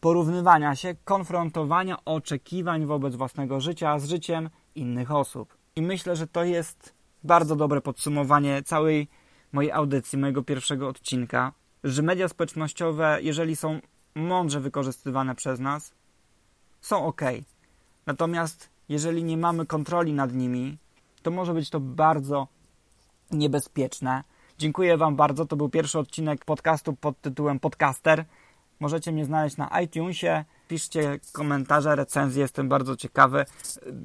porównywania 0.00 0.74
się, 0.74 0.94
konfrontowania 1.04 2.04
oczekiwań 2.04 2.86
wobec 2.86 3.16
własnego 3.16 3.60
życia 3.60 3.98
z 3.98 4.08
życiem 4.08 4.50
innych 4.74 5.10
osób. 5.10 5.56
I 5.76 5.82
myślę, 5.82 6.16
że 6.16 6.26
to 6.26 6.44
jest 6.44 6.94
bardzo 7.24 7.56
dobre 7.56 7.80
podsumowanie 7.80 8.62
całej 8.62 9.08
mojej 9.52 9.72
audycji, 9.72 10.18
mojego 10.18 10.42
pierwszego 10.42 10.88
odcinka, 10.88 11.52
że 11.84 12.02
media 12.02 12.28
społecznościowe, 12.28 13.18
jeżeli 13.22 13.56
są 13.56 13.80
mądrze 14.16 14.60
wykorzystywane 14.60 15.34
przez 15.34 15.60
nas, 15.60 15.92
są 16.80 17.06
ok. 17.06 17.22
Natomiast 18.06 18.68
jeżeli 18.88 19.24
nie 19.24 19.36
mamy 19.36 19.66
kontroli 19.66 20.12
nad 20.12 20.32
nimi, 20.32 20.78
to 21.22 21.30
może 21.30 21.54
być 21.54 21.70
to 21.70 21.80
bardzo 21.80 22.48
niebezpieczne. 23.30 24.24
Dziękuję 24.58 24.96
Wam 24.96 25.16
bardzo. 25.16 25.46
To 25.46 25.56
był 25.56 25.68
pierwszy 25.68 25.98
odcinek 25.98 26.44
podcastu 26.44 26.92
pod 26.92 27.20
tytułem 27.20 27.60
Podcaster. 27.60 28.24
Możecie 28.80 29.12
mnie 29.12 29.24
znaleźć 29.24 29.56
na 29.56 29.80
iTunesie. 29.80 30.44
Piszcie 30.68 31.20
komentarze, 31.32 31.96
recenzje, 31.96 32.42
jestem 32.42 32.68
bardzo 32.68 32.96
ciekawy 32.96 33.44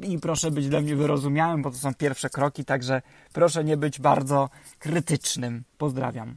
i 0.04 0.20
proszę 0.20 0.52
być 0.52 0.70
dla 0.70 0.82
mnie 0.82 0.96
wyrozumiałym, 0.96 1.62
bo 1.62 1.72
to 1.72 1.78
są 1.78 1.94
pierwsze 1.94 2.30
kroki, 2.30 2.66
także 2.66 3.02
proszę 3.34 3.64
nie 3.64 3.78
być 3.78 4.00
bardzo 4.00 4.50
krytycznym. 4.80 5.64
Pozdrawiam. 5.78 6.36